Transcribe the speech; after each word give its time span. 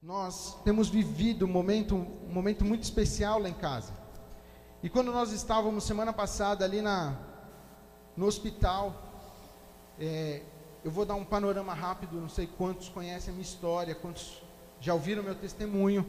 Nós 0.00 0.56
temos 0.62 0.88
vivido 0.88 1.44
um 1.44 1.48
momento, 1.48 1.96
um 1.96 2.32
momento 2.32 2.64
muito 2.64 2.84
especial 2.84 3.40
lá 3.40 3.48
em 3.48 3.54
casa. 3.54 3.92
E 4.80 4.88
quando 4.88 5.10
nós 5.10 5.32
estávamos 5.32 5.82
semana 5.82 6.12
passada 6.12 6.64
ali 6.64 6.80
na, 6.80 7.16
no 8.16 8.26
hospital, 8.26 8.94
é, 9.98 10.42
eu 10.84 10.90
vou 10.92 11.04
dar 11.04 11.16
um 11.16 11.24
panorama 11.24 11.74
rápido, 11.74 12.20
não 12.20 12.28
sei 12.28 12.46
quantos 12.46 12.88
conhecem 12.88 13.30
a 13.30 13.32
minha 13.32 13.42
história, 13.42 13.92
quantos 13.92 14.40
já 14.80 14.94
ouviram 14.94 15.20
meu 15.20 15.34
testemunho. 15.34 16.08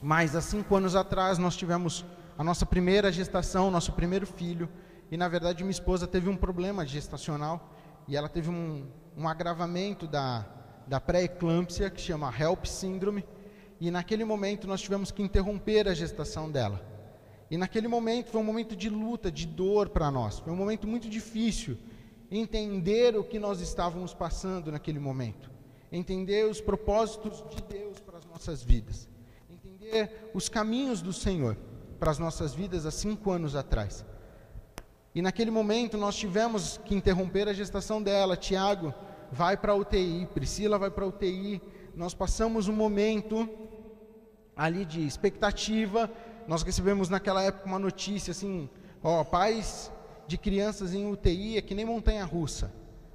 Mas 0.00 0.34
há 0.34 0.40
cinco 0.40 0.74
anos 0.74 0.96
atrás 0.96 1.36
nós 1.36 1.58
tivemos 1.58 2.06
a 2.38 2.42
nossa 2.42 2.64
primeira 2.64 3.12
gestação, 3.12 3.70
nosso 3.70 3.92
primeiro 3.92 4.26
filho. 4.26 4.66
E 5.10 5.16
na 5.18 5.28
verdade 5.28 5.62
minha 5.62 5.72
esposa 5.72 6.06
teve 6.06 6.30
um 6.30 6.36
problema 6.36 6.86
gestacional 6.86 7.68
e 8.08 8.16
ela 8.16 8.30
teve 8.30 8.48
um, 8.48 8.90
um 9.14 9.28
agravamento 9.28 10.06
da, 10.06 10.46
da 10.88 10.98
pré-eclâmpsia, 10.98 11.90
que 11.90 12.00
chama 12.00 12.34
HELP 12.36 12.64
síndrome, 12.66 13.24
e 13.80 13.90
naquele 13.90 14.24
momento 14.24 14.66
nós 14.66 14.80
tivemos 14.80 15.10
que 15.10 15.22
interromper 15.22 15.86
a 15.86 15.94
gestação 15.94 16.50
dela. 16.50 16.82
E 17.50 17.56
naquele 17.56 17.86
momento 17.86 18.30
foi 18.30 18.40
um 18.40 18.44
momento 18.44 18.74
de 18.74 18.88
luta, 18.88 19.30
de 19.30 19.46
dor 19.46 19.90
para 19.90 20.10
nós, 20.10 20.38
foi 20.38 20.52
um 20.52 20.56
momento 20.56 20.86
muito 20.86 21.08
difícil 21.08 21.76
entender 22.30 23.16
o 23.16 23.24
que 23.24 23.38
nós 23.38 23.60
estávamos 23.60 24.12
passando 24.12 24.70
naquele 24.72 24.98
momento, 24.98 25.50
entender 25.90 26.44
os 26.46 26.60
propósitos 26.60 27.44
de 27.54 27.62
Deus 27.62 28.00
para 28.00 28.18
as 28.18 28.26
nossas 28.26 28.62
vidas, 28.62 29.08
entender 29.50 30.30
os 30.34 30.48
caminhos 30.48 31.00
do 31.00 31.12
Senhor 31.12 31.56
para 31.98 32.10
as 32.10 32.18
nossas 32.18 32.54
vidas 32.54 32.84
há 32.84 32.90
cinco 32.90 33.30
anos 33.30 33.54
atrás. 33.56 34.04
E 35.14 35.22
naquele 35.22 35.50
momento 35.50 35.96
nós 35.96 36.16
tivemos 36.16 36.78
que 36.84 36.94
interromper 36.94 37.48
a 37.48 37.52
gestação 37.52 38.02
dela. 38.02 38.36
Tiago 38.36 38.94
vai 39.30 39.56
para 39.56 39.72
a 39.72 39.76
UTI, 39.76 40.26
Priscila 40.32 40.78
vai 40.78 40.90
para 40.90 41.04
a 41.04 41.08
UTI. 41.08 41.60
Nós 41.94 42.14
passamos 42.14 42.68
um 42.68 42.72
momento 42.72 43.48
ali 44.56 44.84
de 44.84 45.06
expectativa. 45.06 46.10
Nós 46.46 46.62
recebemos 46.62 47.08
naquela 47.08 47.42
época 47.42 47.66
uma 47.66 47.78
notícia 47.78 48.30
assim: 48.30 48.68
ó, 49.02 49.22
pais 49.24 49.92
de 50.26 50.36
crianças 50.36 50.94
em 50.94 51.10
UTI 51.10 51.56
é 51.56 51.62
que 51.62 51.74
nem 51.74 51.84
montanha 51.84 52.24
russa. 52.24 52.72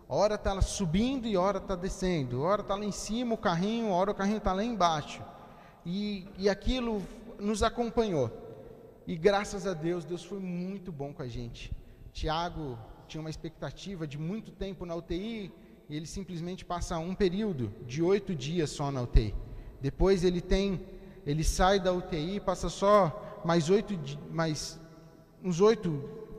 Hora 0.08 0.36
está 0.36 0.60
subindo 0.62 1.28
e 1.28 1.38
hora 1.38 1.58
está 1.58 1.76
descendo. 1.76 2.42
Hora 2.42 2.62
está 2.62 2.76
lá 2.76 2.86
em 2.86 2.92
cima 2.92 3.34
o 3.34 3.38
carrinho, 3.38 3.90
hora 3.90 4.12
o 4.12 4.16
carrinho 4.16 4.38
está 4.38 4.54
lá 4.54 4.64
embaixo. 4.64 5.24
E, 5.86 6.28
e 6.38 6.50
aquilo 6.50 7.02
nos 7.40 7.64
acompanhou. 7.64 8.32
E 9.06 9.16
graças 9.16 9.68
a 9.68 9.74
Deus, 9.74 10.06
Deus 10.06 10.24
foi 10.24 10.40
muito 10.40 10.92
bom 10.92 11.14
com 11.14 11.22
a 11.22 11.28
gente. 11.28 11.76
Tiago 12.12 12.78
tinha 13.08 13.22
uma 13.22 13.30
expectativa 13.30 14.08
de 14.08 14.18
muito 14.18 14.52
tempo 14.52 14.86
na 14.86 14.96
UTI, 14.96 15.52
ele 15.90 16.06
simplesmente 16.06 16.64
passa 16.66 16.98
um 16.98 17.14
período 17.14 17.74
de 17.86 18.02
oito 18.02 18.36
dias 18.36 18.70
só 18.70 18.92
na 18.92 19.02
UTI. 19.02 19.34
Depois 19.82 20.24
ele 20.24 20.42
tem, 20.42 20.86
ele 21.26 21.44
sai 21.44 21.80
da 21.80 21.92
UTI, 21.92 22.40
passa 22.40 22.70
só 22.70 23.42
mais 23.44 23.70
oito, 23.70 23.94
mais 24.32 24.80
uns 25.44 25.60
oito, 25.60 25.92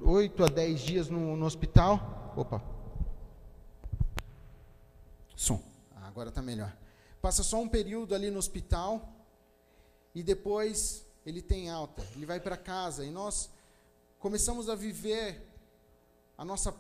oito 0.03 0.43
a 0.43 0.47
dez 0.47 0.81
dias 0.81 1.09
no, 1.09 1.37
no 1.37 1.45
hospital. 1.45 2.33
Opa. 2.37 2.63
Som. 5.37 5.63
Ah, 5.95 6.09
agora 6.09 6.31
está 6.31 6.41
melhor. 6.41 6.75
Passa 7.21 7.43
só 7.43 7.61
um 7.61 7.69
período 7.69 8.15
ali 8.15 8.31
no 8.31 8.39
hospital 8.39 9.13
e 10.15 10.23
depois 10.23 11.07
ele 11.27 11.43
tem 11.43 11.71
alta. 11.71 12.03
Ele 12.15 12.27
vai 12.27 12.41
para 12.41 12.57
casa 12.57 13.05
e 13.05 13.11
nós 13.11 13.51
começamos 14.19 14.69
a 14.69 14.75
viver 14.75 15.47
a 16.37 16.45
nossa 16.45 16.75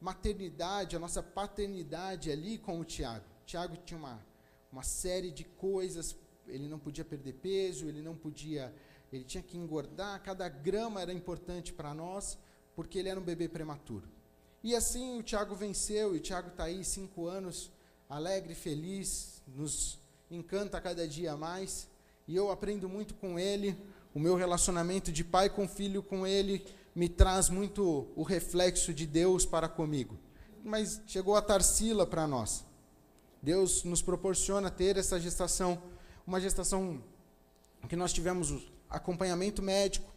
maternidade, 0.00 0.96
a 0.96 0.98
nossa 0.98 1.22
paternidade 1.22 2.30
ali 2.30 2.56
com 2.58 2.80
o 2.80 2.84
Tiago. 2.84 3.24
Tiago 3.44 3.76
tinha 3.84 3.98
uma, 3.98 4.24
uma 4.72 4.82
série 4.82 5.30
de 5.30 5.44
coisas, 5.44 6.16
ele 6.48 6.68
não 6.68 6.78
podia 6.78 7.04
perder 7.04 7.34
peso, 7.34 7.86
ele 7.86 8.00
não 8.00 8.16
podia, 8.16 8.74
ele 9.12 9.24
tinha 9.24 9.42
que 9.42 9.58
engordar, 9.58 10.22
cada 10.22 10.48
grama 10.48 11.02
era 11.02 11.12
importante 11.12 11.72
para 11.72 11.92
nós, 11.92 12.38
porque 12.74 12.98
ele 12.98 13.08
era 13.08 13.20
um 13.20 13.24
bebê 13.24 13.48
prematuro. 13.48 14.08
E 14.62 14.74
assim 14.74 15.18
o 15.18 15.22
Tiago 15.22 15.54
venceu, 15.54 16.14
e 16.14 16.18
o 16.18 16.20
Tiago 16.20 16.48
está 16.48 16.64
aí 16.64 16.84
cinco 16.84 17.26
anos, 17.26 17.70
alegre, 18.08 18.54
feliz, 18.54 19.42
nos 19.46 19.98
encanta 20.30 20.80
cada 20.80 21.06
dia 21.06 21.36
mais, 21.36 21.88
e 22.26 22.36
eu 22.36 22.50
aprendo 22.50 22.88
muito 22.88 23.14
com 23.14 23.38
ele, 23.38 23.76
o 24.14 24.18
meu 24.18 24.34
relacionamento 24.34 25.12
de 25.12 25.22
pai 25.22 25.50
com 25.50 25.68
filho 25.68 26.02
com 26.02 26.26
ele 26.26 26.64
me 27.00 27.08
traz 27.08 27.48
muito 27.48 28.08
o 28.14 28.22
reflexo 28.22 28.92
de 28.92 29.06
Deus 29.06 29.46
para 29.46 29.70
comigo. 29.70 30.18
Mas 30.62 31.00
chegou 31.06 31.34
a 31.34 31.40
Tarsila 31.40 32.06
para 32.06 32.26
nós. 32.26 32.62
Deus 33.40 33.84
nos 33.84 34.02
proporciona 34.02 34.70
ter 34.70 34.98
essa 34.98 35.18
gestação, 35.18 35.82
uma 36.26 36.38
gestação 36.38 37.02
que 37.88 37.96
nós 37.96 38.12
tivemos 38.12 38.70
acompanhamento 38.90 39.62
médico, 39.62 40.12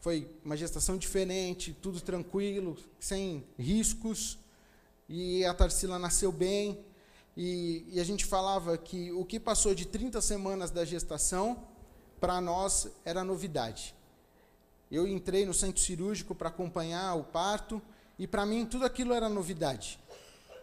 foi 0.00 0.26
uma 0.42 0.56
gestação 0.56 0.96
diferente, 0.96 1.76
tudo 1.82 2.00
tranquilo, 2.00 2.78
sem 2.98 3.44
riscos, 3.58 4.38
e 5.06 5.44
a 5.44 5.52
Tarsila 5.52 5.98
nasceu 5.98 6.32
bem, 6.32 6.82
e, 7.36 7.84
e 7.88 8.00
a 8.00 8.04
gente 8.04 8.24
falava 8.24 8.78
que 8.78 9.12
o 9.12 9.26
que 9.26 9.38
passou 9.38 9.74
de 9.74 9.84
30 9.84 10.22
semanas 10.22 10.70
da 10.70 10.86
gestação, 10.86 11.68
para 12.18 12.40
nós 12.40 12.88
era 13.04 13.22
novidade. 13.22 13.94
Eu 14.94 15.08
entrei 15.08 15.44
no 15.44 15.52
centro 15.52 15.82
cirúrgico 15.82 16.34
para 16.34 16.48
acompanhar 16.48 17.14
o 17.14 17.24
parto 17.24 17.82
e 18.18 18.26
para 18.26 18.46
mim 18.46 18.64
tudo 18.64 18.84
aquilo 18.84 19.12
era 19.12 19.28
novidade. 19.28 19.98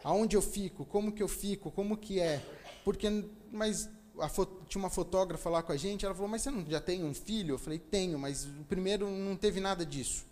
Aonde 0.04 0.36
eu 0.36 0.42
fico, 0.42 0.86
como 0.86 1.12
que 1.12 1.22
eu 1.22 1.28
fico, 1.28 1.70
como 1.70 1.98
que 1.98 2.20
é? 2.20 2.44
Porque 2.86 3.08
mas 3.52 3.90
tinha 4.68 4.82
uma 4.82 4.90
fotógrafa 4.90 5.50
lá 5.50 5.62
com 5.62 5.72
a 5.72 5.78
gente, 5.78 6.06
ela 6.06 6.16
falou: 6.16 6.30
"Mas 6.30 6.44
você 6.44 6.52
não 6.52 6.66
já 6.66 6.80
tem 6.80 7.04
um 7.04 7.14
filho?" 7.14 7.56
Eu 7.56 7.60
falei: 7.60 7.78
"Tenho, 7.78 8.18
mas 8.18 8.46
o 8.46 8.64
primeiro 8.70 9.10
não 9.10 9.36
teve 9.36 9.60
nada 9.60 9.86
disso. 9.86 10.26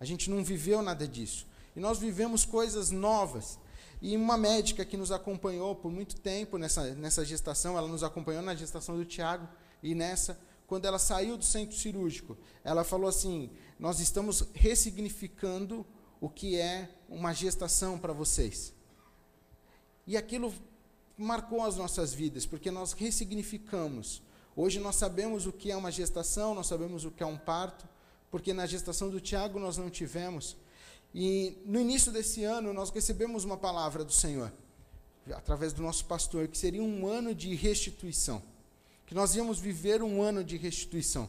A 0.00 0.04
gente 0.04 0.28
não 0.28 0.44
viveu 0.44 0.82
nada 0.82 1.06
disso. 1.06 1.46
E 1.74 1.80
nós 1.80 1.98
vivemos 1.98 2.44
coisas 2.44 2.90
novas. 2.90 3.58
E 4.00 4.16
uma 4.16 4.36
médica 4.36 4.84
que 4.84 4.96
nos 4.96 5.10
acompanhou 5.10 5.74
por 5.74 5.90
muito 5.90 6.16
tempo 6.16 6.58
nessa, 6.58 6.94
nessa 6.94 7.24
gestação, 7.24 7.78
ela 7.78 7.88
nos 7.88 8.02
acompanhou 8.02 8.42
na 8.42 8.54
gestação 8.54 8.96
do 8.96 9.04
Tiago 9.04 9.48
e 9.82 9.94
nessa, 9.94 10.38
quando 10.66 10.84
ela 10.84 10.98
saiu 10.98 11.36
do 11.36 11.44
centro 11.44 11.76
cirúrgico, 11.76 12.36
ela 12.64 12.82
falou 12.82 13.08
assim: 13.08 13.50
Nós 13.78 14.00
estamos 14.00 14.44
ressignificando 14.52 15.86
o 16.20 16.28
que 16.28 16.56
é 16.56 16.90
uma 17.08 17.32
gestação 17.32 17.98
para 17.98 18.12
vocês. 18.12 18.74
E 20.06 20.16
aquilo 20.16 20.52
marcou 21.16 21.62
as 21.62 21.76
nossas 21.76 22.12
vidas, 22.12 22.46
porque 22.46 22.70
nós 22.70 22.92
ressignificamos. 22.92 24.22
Hoje 24.54 24.80
nós 24.80 24.96
sabemos 24.96 25.46
o 25.46 25.52
que 25.52 25.70
é 25.70 25.76
uma 25.76 25.92
gestação, 25.92 26.54
nós 26.54 26.66
sabemos 26.66 27.04
o 27.04 27.10
que 27.10 27.22
é 27.22 27.26
um 27.26 27.36
parto, 27.36 27.86
porque 28.30 28.52
na 28.52 28.66
gestação 28.66 29.10
do 29.10 29.20
Tiago 29.20 29.58
nós 29.58 29.76
não 29.76 29.90
tivemos. 29.90 30.56
E 31.14 31.58
no 31.64 31.80
início 31.80 32.10
desse 32.10 32.42
ano 32.44 32.72
nós 32.72 32.90
recebemos 32.90 33.44
uma 33.44 33.56
palavra 33.56 34.04
do 34.04 34.12
Senhor, 34.12 34.52
através 35.32 35.72
do 35.72 35.82
nosso 35.82 36.04
pastor, 36.06 36.48
que 36.48 36.58
seria 36.58 36.82
um 36.82 37.06
ano 37.06 37.34
de 37.34 37.54
restituição 37.54 38.42
que 39.06 39.14
nós 39.14 39.34
íamos 39.36 39.58
viver 39.58 40.02
um 40.02 40.20
ano 40.20 40.42
de 40.42 40.56
restituição. 40.56 41.28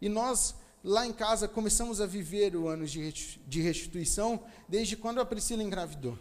E 0.00 0.08
nós, 0.08 0.54
lá 0.84 1.06
em 1.06 1.12
casa, 1.12 1.48
começamos 1.48 2.00
a 2.00 2.06
viver 2.06 2.54
o 2.54 2.68
ano 2.68 2.86
de 2.86 3.60
restituição 3.62 4.44
desde 4.68 4.96
quando 4.96 5.20
a 5.20 5.24
Priscila 5.24 5.62
engravidou. 5.62 6.18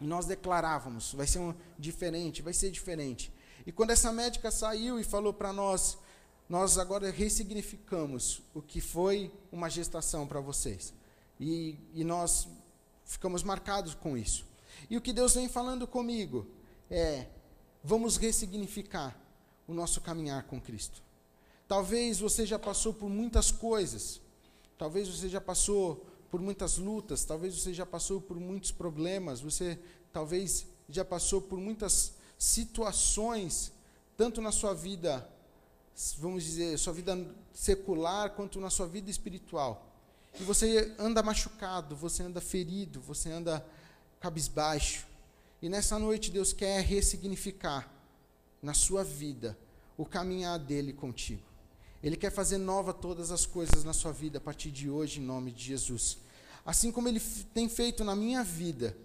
E 0.00 0.04
nós 0.04 0.24
declarávamos: 0.26 1.12
vai 1.12 1.26
ser 1.26 1.40
um 1.40 1.52
diferente, 1.78 2.42
vai 2.42 2.52
ser 2.52 2.70
diferente. 2.70 3.32
E 3.66 3.72
quando 3.72 3.90
essa 3.90 4.12
médica 4.12 4.50
saiu 4.50 5.00
e 5.00 5.04
falou 5.04 5.32
para 5.32 5.52
nós: 5.52 5.98
nós 6.48 6.78
agora 6.78 7.10
ressignificamos 7.10 8.40
o 8.54 8.62
que 8.62 8.80
foi 8.80 9.32
uma 9.50 9.68
gestação 9.68 10.26
para 10.26 10.40
vocês. 10.40 10.94
E, 11.40 11.76
e 11.92 12.04
nós 12.04 12.46
ficamos 13.04 13.42
marcados 13.42 13.94
com 13.94 14.16
isso. 14.16 14.46
E 14.88 14.96
o 14.96 15.00
que 15.00 15.12
Deus 15.12 15.34
vem 15.34 15.48
falando 15.48 15.88
comigo 15.88 16.46
é: 16.88 17.26
vamos 17.82 18.16
ressignificar 18.16 19.23
o 19.66 19.74
nosso 19.74 20.00
caminhar 20.00 20.44
com 20.44 20.60
Cristo. 20.60 21.02
Talvez 21.66 22.20
você 22.20 22.44
já 22.44 22.58
passou 22.58 22.92
por 22.92 23.08
muitas 23.08 23.50
coisas, 23.50 24.20
talvez 24.76 25.08
você 25.08 25.28
já 25.28 25.40
passou 25.40 26.04
por 26.30 26.40
muitas 26.40 26.78
lutas, 26.78 27.24
talvez 27.24 27.54
você 27.54 27.72
já 27.72 27.86
passou 27.86 28.20
por 28.20 28.38
muitos 28.38 28.70
problemas, 28.70 29.40
você 29.40 29.78
talvez 30.12 30.66
já 30.88 31.04
passou 31.04 31.40
por 31.40 31.58
muitas 31.58 32.14
situações, 32.36 33.72
tanto 34.16 34.42
na 34.42 34.52
sua 34.52 34.74
vida, 34.74 35.28
vamos 36.18 36.44
dizer, 36.44 36.78
sua 36.78 36.92
vida 36.92 37.16
secular, 37.52 38.30
quanto 38.30 38.60
na 38.60 38.68
sua 38.68 38.86
vida 38.86 39.10
espiritual. 39.10 39.86
E 40.38 40.42
você 40.42 40.94
anda 40.98 41.22
machucado, 41.22 41.94
você 41.94 42.22
anda 42.24 42.40
ferido, 42.40 43.00
você 43.00 43.30
anda 43.30 43.64
cabisbaixo. 44.20 45.06
E 45.62 45.68
nessa 45.68 45.98
noite 45.98 46.30
Deus 46.30 46.52
quer 46.52 46.82
ressignificar 46.82 47.93
na 48.64 48.72
sua 48.72 49.04
vida 49.04 49.56
o 49.96 50.06
caminhar 50.06 50.58
dele 50.58 50.92
contigo. 50.92 51.42
Ele 52.02 52.16
quer 52.16 52.30
fazer 52.30 52.56
nova 52.56 52.94
todas 52.94 53.30
as 53.30 53.44
coisas 53.44 53.84
na 53.84 53.92
sua 53.92 54.10
vida 54.10 54.38
a 54.38 54.40
partir 54.40 54.70
de 54.70 54.88
hoje, 54.88 55.20
em 55.20 55.22
nome 55.22 55.52
de 55.52 55.62
Jesus. 55.62 56.18
Assim 56.64 56.90
como 56.90 57.06
ele 57.06 57.20
tem 57.52 57.68
feito 57.68 58.02
na 58.02 58.16
minha 58.16 58.42
vida, 58.42 58.96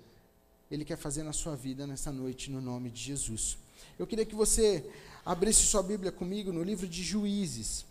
ele 0.72 0.86
quer 0.86 0.98
fazer 0.98 1.24
na 1.24 1.34
sua 1.34 1.56
vida 1.56 1.86
nessa 1.86 2.12
noite, 2.12 2.50
no 2.50 2.62
nome 2.62 2.90
de 2.90 3.02
Jesus. 3.02 3.58
Eu 3.98 4.08
queria 4.08 4.26
que 4.26 4.34
você 4.34 4.90
abrisse 5.26 5.64
sua 5.64 5.84
Bíblia 5.84 6.12
comigo 6.12 6.54
no 6.54 6.64
livro 6.64 6.88
de 6.88 7.04
Juízes. 7.04 7.86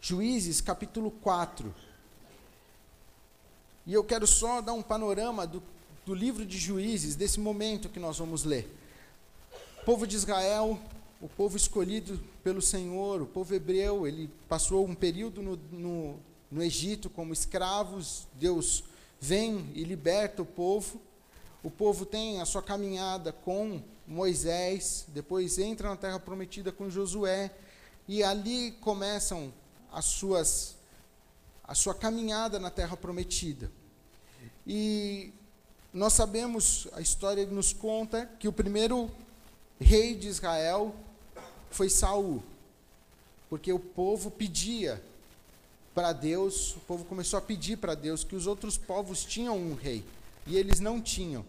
Juízes, 0.00 0.60
capítulo 0.60 1.10
4. 1.10 1.74
E 3.84 3.92
eu 3.92 4.04
quero 4.04 4.28
só 4.28 4.60
dar 4.60 4.74
um 4.74 4.82
panorama 4.82 5.44
do, 5.44 5.62
do 6.06 6.14
livro 6.14 6.46
de 6.46 6.56
Juízes, 6.56 7.16
desse 7.16 7.40
momento 7.40 7.88
que 7.88 7.98
nós 7.98 8.18
vamos 8.18 8.44
ler. 8.44 8.83
O 9.84 9.92
povo 9.92 10.06
de 10.06 10.16
Israel, 10.16 10.80
o 11.20 11.28
povo 11.28 11.58
escolhido 11.58 12.18
pelo 12.42 12.62
Senhor, 12.62 13.20
o 13.20 13.26
povo 13.26 13.54
hebreu, 13.54 14.06
ele 14.06 14.30
passou 14.48 14.86
um 14.86 14.94
período 14.94 15.42
no, 15.42 15.56
no, 15.70 16.18
no 16.50 16.62
Egito 16.62 17.10
como 17.10 17.34
escravos, 17.34 18.26
Deus 18.32 18.82
vem 19.20 19.70
e 19.74 19.84
liberta 19.84 20.40
o 20.40 20.46
povo. 20.46 20.98
O 21.62 21.70
povo 21.70 22.06
tem 22.06 22.40
a 22.40 22.46
sua 22.46 22.62
caminhada 22.62 23.30
com 23.30 23.82
Moisés, 24.08 25.04
depois 25.08 25.58
entra 25.58 25.90
na 25.90 25.96
terra 25.96 26.18
prometida 26.18 26.72
com 26.72 26.88
Josué, 26.88 27.54
e 28.08 28.22
ali 28.24 28.72
começam 28.80 29.52
as 29.92 30.06
suas 30.06 30.76
a 31.62 31.74
sua 31.74 31.94
caminhada 31.94 32.58
na 32.58 32.70
terra 32.70 32.96
prometida. 32.96 33.70
E 34.66 35.30
nós 35.92 36.14
sabemos, 36.14 36.88
a 36.94 37.02
história 37.02 37.44
nos 37.44 37.74
conta 37.74 38.24
que 38.40 38.48
o 38.48 38.52
primeiro 38.52 39.10
rei 39.80 40.14
de 40.14 40.28
Israel 40.28 40.94
foi 41.70 41.88
Saul. 41.88 42.42
Porque 43.48 43.72
o 43.72 43.78
povo 43.78 44.30
pedia 44.30 45.02
para 45.94 46.12
Deus, 46.12 46.74
o 46.76 46.80
povo 46.80 47.04
começou 47.04 47.38
a 47.38 47.42
pedir 47.42 47.78
para 47.78 47.94
Deus 47.94 48.24
que 48.24 48.34
os 48.34 48.46
outros 48.46 48.76
povos 48.76 49.24
tinham 49.24 49.56
um 49.56 49.74
rei 49.74 50.04
e 50.46 50.56
eles 50.56 50.80
não 50.80 51.00
tinham. 51.00 51.44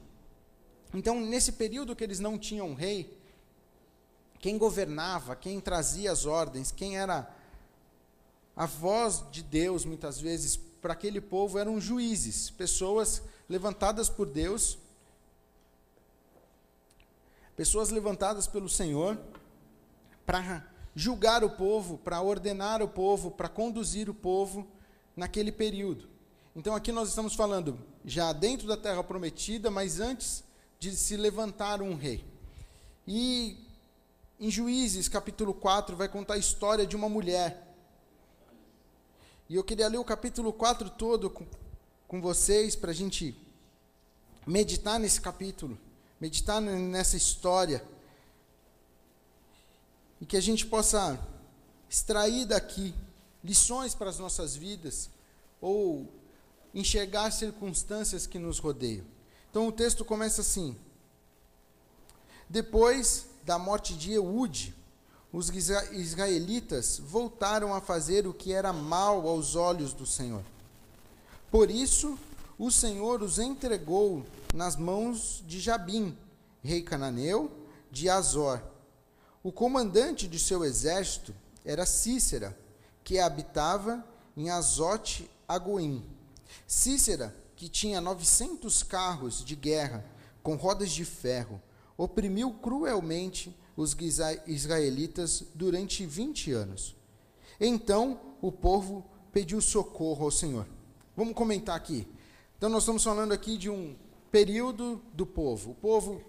Então, 0.94 1.20
nesse 1.20 1.54
período 1.54 1.96
que 1.96 2.04
eles 2.04 2.20
não 2.20 2.38
tinham 2.38 2.70
um 2.70 2.74
rei, 2.74 3.12
quem 4.40 4.58
governava, 4.58 5.36
quem 5.36 5.60
trazia 5.60 6.12
as 6.12 6.26
ordens, 6.26 6.72
quem 6.72 6.98
era 6.98 7.30
a 8.56 8.66
voz 8.66 9.24
de 9.32 9.42
Deus, 9.42 9.84
muitas 9.84 10.20
vezes, 10.20 10.58
para 10.82 10.94
aquele 10.94 11.20
povo 11.20 11.58
eram 11.58 11.82
juízes, 11.82 12.52
pessoas 12.52 13.22
levantadas 13.50 14.08
por 14.08 14.28
Deus, 14.28 14.78
pessoas 17.56 17.90
levantadas 17.90 18.48
pelo 18.48 18.70
Senhor 18.70 19.18
para 20.26 20.68
julgar 20.96 21.44
o 21.44 21.50
povo, 21.50 21.98
para 21.98 22.22
ordenar 22.22 22.82
o 22.82 22.88
povo, 22.88 23.32
para 23.32 23.50
conduzir 23.50 24.10
o 24.10 24.14
povo 24.14 24.68
naquele 25.16 25.52
período. 25.52 26.08
Então 26.56 26.74
aqui 26.74 26.92
nós 26.92 27.10
estamos 27.10 27.36
falando 27.36 27.80
já 28.04 28.32
dentro 28.32 28.68
da 28.68 28.78
terra 28.78 29.04
prometida, 29.04 29.70
mas 29.70 30.00
antes 30.00 30.44
de 30.80 30.96
se 30.96 31.18
levantar 31.18 31.82
um 31.82 31.96
rei. 31.96 32.24
E 33.08 33.58
em 34.40 34.50
Juízes, 34.50 35.08
capítulo 35.08 35.54
4, 35.54 35.96
vai 35.96 36.08
contar 36.08 36.36
a 36.36 36.38
história 36.38 36.86
de 36.86 36.96
uma 36.96 37.10
mulher. 37.10 37.76
E 39.48 39.56
eu 39.56 39.64
queria 39.64 39.88
ler 39.88 39.98
o 39.98 40.04
capítulo 40.04 40.52
4 40.52 40.90
todo 40.90 41.30
com, 41.30 41.46
com 42.08 42.22
vocês, 42.22 42.76
para 42.76 42.92
a 42.92 42.94
gente 42.94 43.38
meditar 44.46 45.00
nesse 45.00 45.22
capítulo, 45.22 45.78
meditar 46.20 46.62
nessa 46.62 47.18
história 47.18 47.84
e 50.20 50.26
que 50.26 50.38
a 50.38 50.42
gente 50.42 50.66
possa 50.66 51.20
extrair 51.90 52.46
daqui 52.46 52.94
lições 53.44 53.94
para 53.94 54.10
as 54.10 54.18
nossas 54.18 54.56
vidas 54.56 55.10
ou 55.62 56.08
enxergar 56.74 57.32
circunstâncias 57.32 58.26
que 58.26 58.40
nos 58.40 58.60
rodeiam. 58.60 59.06
Então 59.50 59.68
o 59.68 59.72
texto 59.72 60.04
começa 60.04 60.42
assim: 60.42 60.76
Depois 62.50 63.28
da 63.44 63.58
morte 63.58 63.94
de 63.94 64.14
Eude, 64.14 64.74
os 65.32 65.50
israelitas 65.50 67.00
voltaram 67.00 67.74
a 67.74 67.82
fazer 67.82 68.26
o 68.26 68.34
que 68.34 68.54
era 68.54 68.72
mal 68.74 69.28
aos 69.28 69.56
olhos 69.56 69.94
do 69.94 70.06
Senhor. 70.06 70.44
Por 71.52 71.70
isso, 71.70 72.18
o 72.58 72.72
Senhor 72.72 73.22
os 73.22 73.40
entregou 73.40 74.26
nas 74.54 74.76
mãos 74.76 75.44
de 75.46 75.60
Jabim, 75.60 76.18
rei 76.62 76.82
cananeu 76.82 77.52
de 77.92 78.10
Azor 78.10 78.62
o 79.46 79.52
comandante 79.52 80.28
de 80.28 80.40
seu 80.40 80.66
exército 80.66 81.32
era 81.64 81.86
Cícera, 81.86 82.58
que 83.04 83.20
habitava 83.20 84.04
em 84.36 84.50
Azote 84.50 85.30
Agoim. 85.48 86.04
Cícera, 86.66 87.32
que 87.56 87.70
tinha 87.70 88.02
900 88.02 88.82
carros 88.82 89.46
de 89.46 89.56
guerra 89.56 90.04
com 90.42 90.56
rodas 90.56 90.90
de 90.90 91.06
ferro, 91.06 91.62
oprimiu 91.96 92.54
cruelmente 92.54 93.56
os 93.78 93.96
israelitas 94.48 95.44
durante 95.54 96.08
20 96.08 96.52
anos. 96.52 96.96
Então 97.60 98.20
o 98.42 98.52
povo 98.52 99.06
pediu 99.32 99.62
socorro 99.62 100.26
ao 100.26 100.32
Senhor. 100.32 100.68
Vamos 101.16 101.36
comentar 101.36 101.76
aqui. 101.76 102.08
Então 102.66 102.74
nós 102.74 102.82
estamos 102.82 103.04
falando 103.04 103.32
aqui 103.32 103.60
de 103.60 103.70
um 103.70 103.96
período 104.32 105.00
do 105.14 105.24
povo. 105.24 105.70
O 105.70 105.76
povo 105.76 106.20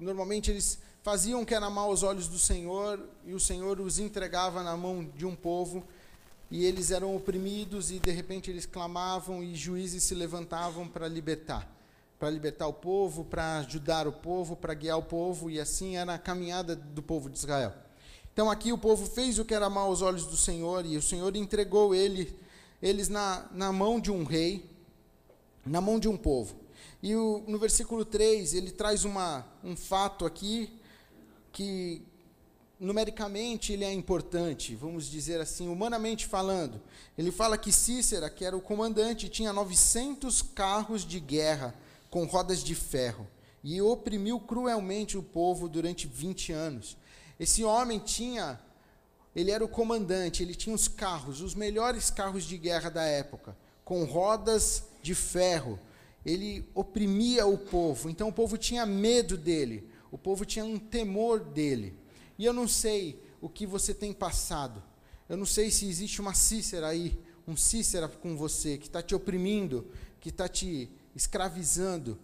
normalmente 0.00 0.50
eles 0.50 0.78
faziam 1.02 1.42
o 1.42 1.44
que 1.44 1.54
era 1.54 1.68
mal 1.68 1.90
aos 1.90 2.02
olhos 2.02 2.26
do 2.26 2.38
Senhor, 2.38 2.98
e 3.22 3.34
o 3.34 3.38
Senhor 3.38 3.78
os 3.78 3.98
entregava 3.98 4.62
na 4.62 4.78
mão 4.78 5.04
de 5.04 5.26
um 5.26 5.36
povo, 5.36 5.84
e 6.50 6.64
eles 6.64 6.90
eram 6.90 7.14
oprimidos, 7.14 7.90
e 7.90 7.98
de 7.98 8.10
repente 8.10 8.50
eles 8.50 8.64
clamavam, 8.64 9.44
e 9.44 9.54
juízes 9.54 10.04
se 10.04 10.14
levantavam 10.14 10.88
para 10.88 11.06
libertar. 11.06 11.70
Para 12.18 12.30
libertar 12.30 12.66
o 12.66 12.72
povo, 12.72 13.22
para 13.22 13.58
ajudar 13.58 14.08
o 14.08 14.12
povo, 14.12 14.56
para 14.56 14.72
guiar 14.72 14.96
o 14.96 15.02
povo, 15.02 15.50
e 15.50 15.60
assim 15.60 15.98
era 15.98 16.14
a 16.14 16.18
caminhada 16.18 16.74
do 16.74 17.02
povo 17.02 17.28
de 17.28 17.36
Israel. 17.36 17.74
Então 18.32 18.50
aqui 18.50 18.72
o 18.72 18.78
povo 18.78 19.04
fez 19.04 19.38
o 19.38 19.44
que 19.44 19.52
era 19.52 19.68
mal 19.68 19.88
aos 19.88 20.00
olhos 20.00 20.24
do 20.24 20.36
Senhor, 20.38 20.86
e 20.86 20.96
o 20.96 21.02
Senhor 21.02 21.36
entregou 21.36 21.94
ele, 21.94 22.34
eles 22.80 23.10
na, 23.10 23.46
na 23.52 23.70
mão 23.70 24.00
de 24.00 24.10
um 24.10 24.24
rei, 24.24 24.72
na 25.66 25.80
mão 25.80 25.98
de 25.98 26.08
um 26.08 26.16
povo. 26.16 26.56
E 27.02 27.14
o, 27.14 27.44
no 27.46 27.58
versículo 27.58 28.04
3, 28.04 28.54
ele 28.54 28.70
traz 28.70 29.04
uma, 29.04 29.46
um 29.62 29.76
fato 29.76 30.24
aqui, 30.24 30.72
que 31.52 32.02
numericamente 32.78 33.72
ele 33.72 33.84
é 33.84 33.92
importante, 33.92 34.74
vamos 34.74 35.06
dizer 35.06 35.40
assim, 35.40 35.68
humanamente 35.68 36.26
falando. 36.26 36.80
Ele 37.16 37.30
fala 37.30 37.56
que 37.56 37.72
Cícera, 37.72 38.28
que 38.28 38.44
era 38.44 38.56
o 38.56 38.60
comandante, 38.60 39.28
tinha 39.28 39.52
900 39.52 40.42
carros 40.42 41.04
de 41.04 41.20
guerra 41.20 41.74
com 42.10 42.24
rodas 42.24 42.62
de 42.62 42.74
ferro 42.74 43.26
e 43.62 43.80
oprimiu 43.80 44.38
cruelmente 44.38 45.16
o 45.16 45.22
povo 45.22 45.68
durante 45.68 46.06
20 46.06 46.52
anos. 46.52 46.96
Esse 47.40 47.64
homem 47.64 47.98
tinha, 47.98 48.60
ele 49.34 49.50
era 49.50 49.64
o 49.64 49.68
comandante, 49.68 50.42
ele 50.42 50.54
tinha 50.54 50.74
os 50.74 50.86
carros, 50.86 51.40
os 51.40 51.54
melhores 51.54 52.10
carros 52.10 52.44
de 52.44 52.58
guerra 52.58 52.90
da 52.90 53.04
época, 53.04 53.56
com 53.84 54.04
rodas 54.04 54.84
de 55.04 55.14
ferro. 55.14 55.78
Ele 56.24 56.68
oprimia 56.74 57.46
o 57.46 57.58
povo, 57.58 58.08
então 58.08 58.28
o 58.28 58.32
povo 58.32 58.56
tinha 58.56 58.84
medo 58.86 59.36
dele 59.36 59.92
o 60.14 60.18
povo 60.18 60.44
tinha 60.44 60.64
um 60.64 60.78
temor 60.78 61.40
dele. 61.40 61.92
E 62.38 62.44
eu 62.44 62.52
não 62.52 62.68
sei 62.68 63.20
o 63.40 63.48
que 63.48 63.66
você 63.66 63.92
tem 63.92 64.12
passado. 64.12 64.80
Eu 65.28 65.36
não 65.36 65.44
sei 65.44 65.72
se 65.72 65.88
existe 65.88 66.20
uma 66.20 66.32
Cícera 66.34 66.86
aí, 66.86 67.18
um 67.48 67.56
Cícera 67.56 68.06
com 68.06 68.36
você, 68.36 68.78
que 68.78 68.86
está 68.86 69.02
te 69.02 69.12
oprimindo, 69.12 69.90
que 70.20 70.28
está 70.28 70.46
te 70.46 70.88
escravizando. 71.16 72.16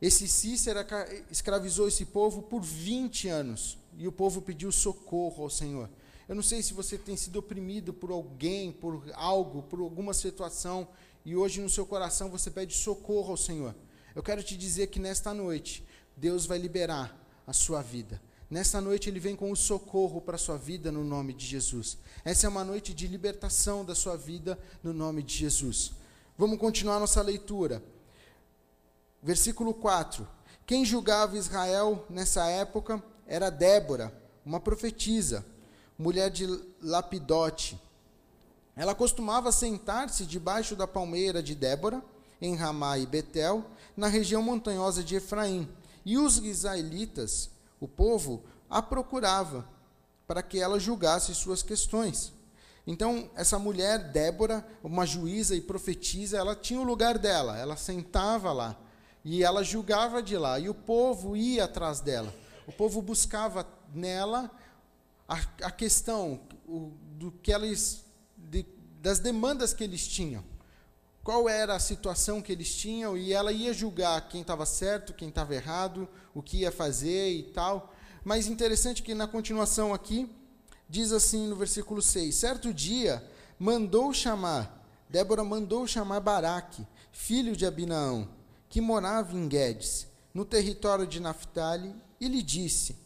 Esse 0.00 0.28
Cícera 0.28 0.86
escravizou 1.28 1.88
esse 1.88 2.04
povo 2.04 2.40
por 2.40 2.62
20 2.62 3.26
anos. 3.26 3.76
E 3.98 4.06
o 4.06 4.12
povo 4.12 4.40
pediu 4.40 4.70
socorro 4.70 5.42
ao 5.42 5.50
Senhor. 5.50 5.90
Eu 6.28 6.36
não 6.36 6.42
sei 6.42 6.62
se 6.62 6.72
você 6.72 6.96
tem 6.96 7.16
sido 7.16 7.40
oprimido 7.40 7.92
por 7.92 8.12
alguém, 8.12 8.70
por 8.70 9.02
algo, 9.14 9.64
por 9.64 9.80
alguma 9.80 10.14
situação, 10.14 10.86
e 11.24 11.36
hoje 11.36 11.60
no 11.60 11.68
seu 11.68 11.86
coração 11.86 12.30
você 12.30 12.50
pede 12.50 12.74
socorro 12.74 13.30
ao 13.30 13.36
Senhor. 13.36 13.74
Eu 14.14 14.22
quero 14.22 14.42
te 14.42 14.56
dizer 14.56 14.88
que 14.88 14.98
nesta 14.98 15.32
noite 15.32 15.86
Deus 16.16 16.46
vai 16.46 16.58
liberar 16.58 17.18
a 17.46 17.52
sua 17.52 17.82
vida. 17.82 18.20
Nesta 18.50 18.80
noite 18.80 19.08
ele 19.08 19.18
vem 19.18 19.34
com 19.34 19.50
o 19.50 19.56
socorro 19.56 20.20
para 20.20 20.36
a 20.36 20.38
sua 20.38 20.58
vida 20.58 20.92
no 20.92 21.02
nome 21.02 21.32
de 21.32 21.46
Jesus. 21.46 21.96
Essa 22.24 22.46
é 22.46 22.50
uma 22.50 22.64
noite 22.64 22.92
de 22.92 23.06
libertação 23.06 23.84
da 23.84 23.94
sua 23.94 24.16
vida 24.16 24.58
no 24.82 24.92
nome 24.92 25.22
de 25.22 25.34
Jesus. 25.34 25.92
Vamos 26.36 26.58
continuar 26.58 27.00
nossa 27.00 27.22
leitura. 27.22 27.82
Versículo 29.22 29.72
4. 29.72 30.28
Quem 30.66 30.84
julgava 30.84 31.38
Israel 31.38 32.04
nessa 32.10 32.44
época 32.46 33.02
era 33.26 33.50
Débora, 33.50 34.12
uma 34.44 34.60
profetisa, 34.60 35.46
mulher 35.98 36.30
de 36.30 36.46
Lapidote. 36.82 37.80
Ela 38.74 38.94
costumava 38.94 39.52
sentar-se 39.52 40.24
debaixo 40.24 40.74
da 40.74 40.86
palmeira 40.86 41.42
de 41.42 41.54
Débora, 41.54 42.02
em 42.40 42.56
Ramá 42.56 42.98
e 42.98 43.06
Betel, 43.06 43.64
na 43.96 44.08
região 44.08 44.42
montanhosa 44.42 45.02
de 45.02 45.16
Efraim 45.16 45.68
e 46.04 46.18
os 46.18 46.38
israelitas, 46.38 47.50
o 47.80 47.86
povo, 47.86 48.42
a 48.68 48.82
procurava 48.82 49.68
para 50.26 50.42
que 50.42 50.58
ela 50.58 50.80
julgasse 50.80 51.34
suas 51.34 51.62
questões. 51.62 52.32
Então, 52.86 53.30
essa 53.36 53.58
mulher, 53.58 54.10
Débora, 54.10 54.66
uma 54.82 55.06
juíza 55.06 55.54
e 55.54 55.60
profetisa, 55.60 56.38
ela 56.38 56.56
tinha 56.56 56.80
o 56.80 56.84
lugar 56.84 57.18
dela, 57.18 57.56
ela 57.56 57.76
sentava 57.76 58.52
lá 58.52 58.76
e 59.24 59.44
ela 59.44 59.62
julgava 59.62 60.20
de 60.20 60.36
lá, 60.36 60.58
e 60.58 60.68
o 60.68 60.74
povo 60.74 61.36
ia 61.36 61.64
atrás 61.64 62.00
dela. 62.00 62.34
O 62.66 62.72
povo 62.72 63.00
buscava 63.00 63.64
nela 63.94 64.50
a, 65.28 65.38
a 65.62 65.70
questão 65.70 66.40
o, 66.66 66.92
do 67.12 67.30
que 67.30 67.52
eles, 67.52 68.04
das 69.02 69.18
demandas 69.18 69.74
que 69.74 69.82
eles 69.82 70.06
tinham. 70.06 70.44
Qual 71.24 71.48
era 71.48 71.74
a 71.74 71.80
situação 71.80 72.40
que 72.40 72.52
eles 72.52 72.72
tinham 72.72 73.18
e 73.18 73.32
ela 73.32 73.50
ia 73.50 73.74
julgar 73.74 74.28
quem 74.28 74.42
estava 74.42 74.64
certo, 74.64 75.12
quem 75.12 75.28
estava 75.28 75.54
errado, 75.56 76.08
o 76.32 76.40
que 76.40 76.58
ia 76.58 76.70
fazer 76.70 77.30
e 77.32 77.42
tal. 77.42 77.92
Mas 78.24 78.46
interessante 78.46 79.02
que 79.02 79.12
na 79.12 79.26
continuação 79.26 79.92
aqui 79.92 80.30
diz 80.88 81.10
assim 81.10 81.48
no 81.48 81.56
versículo 81.56 82.00
6: 82.00 82.32
Certo 82.32 82.72
dia 82.72 83.28
mandou 83.58 84.14
chamar, 84.14 84.86
Débora 85.08 85.42
mandou 85.42 85.84
chamar 85.84 86.20
Baraque, 86.20 86.86
filho 87.10 87.56
de 87.56 87.66
Abinaão, 87.66 88.28
que 88.68 88.80
morava 88.80 89.36
em 89.36 89.48
Guedes, 89.48 90.06
no 90.32 90.44
território 90.44 91.08
de 91.08 91.18
Naphtali, 91.18 91.92
e 92.20 92.28
lhe 92.28 92.40
disse: 92.40 92.96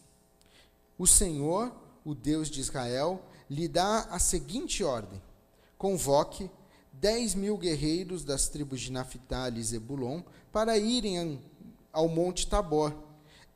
O 0.98 1.06
Senhor, 1.06 1.74
o 2.04 2.14
Deus 2.14 2.50
de 2.50 2.60
Israel, 2.60 3.24
lhe 3.48 3.66
dá 3.66 4.00
a 4.10 4.18
seguinte 4.18 4.84
ordem: 4.84 5.22
convoque 5.78 6.50
dez 6.92 7.34
mil 7.34 7.56
guerreiros 7.56 8.24
das 8.24 8.48
tribos 8.48 8.80
de 8.80 8.90
Naphtali 8.90 9.60
e 9.60 9.64
Zebulon 9.64 10.22
para 10.50 10.78
irem 10.78 11.40
ao 11.92 12.08
monte 12.08 12.46
Tabor. 12.46 12.94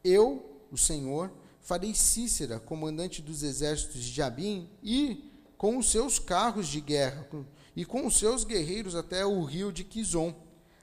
Eu, 0.05 0.65
o 0.71 0.77
Senhor, 0.77 1.33
farei 1.61 1.95
Cícera, 1.95 2.59
comandante 2.59 3.23
dos 3.23 3.43
exércitos 3.43 4.03
de 4.03 4.13
Jabim, 4.13 4.69
e 4.83 5.31
com 5.57 5.77
os 5.77 5.91
seus 5.91 6.19
carros 6.19 6.69
de 6.69 6.81
guerra 6.81 7.27
e 7.77 7.85
com 7.85 8.07
os 8.07 8.19
seus 8.19 8.45
guerreiros 8.45 8.95
até 8.95 9.25
o 9.25 9.45
rio 9.45 9.71
de 9.71 9.85
Quizon. 9.85 10.35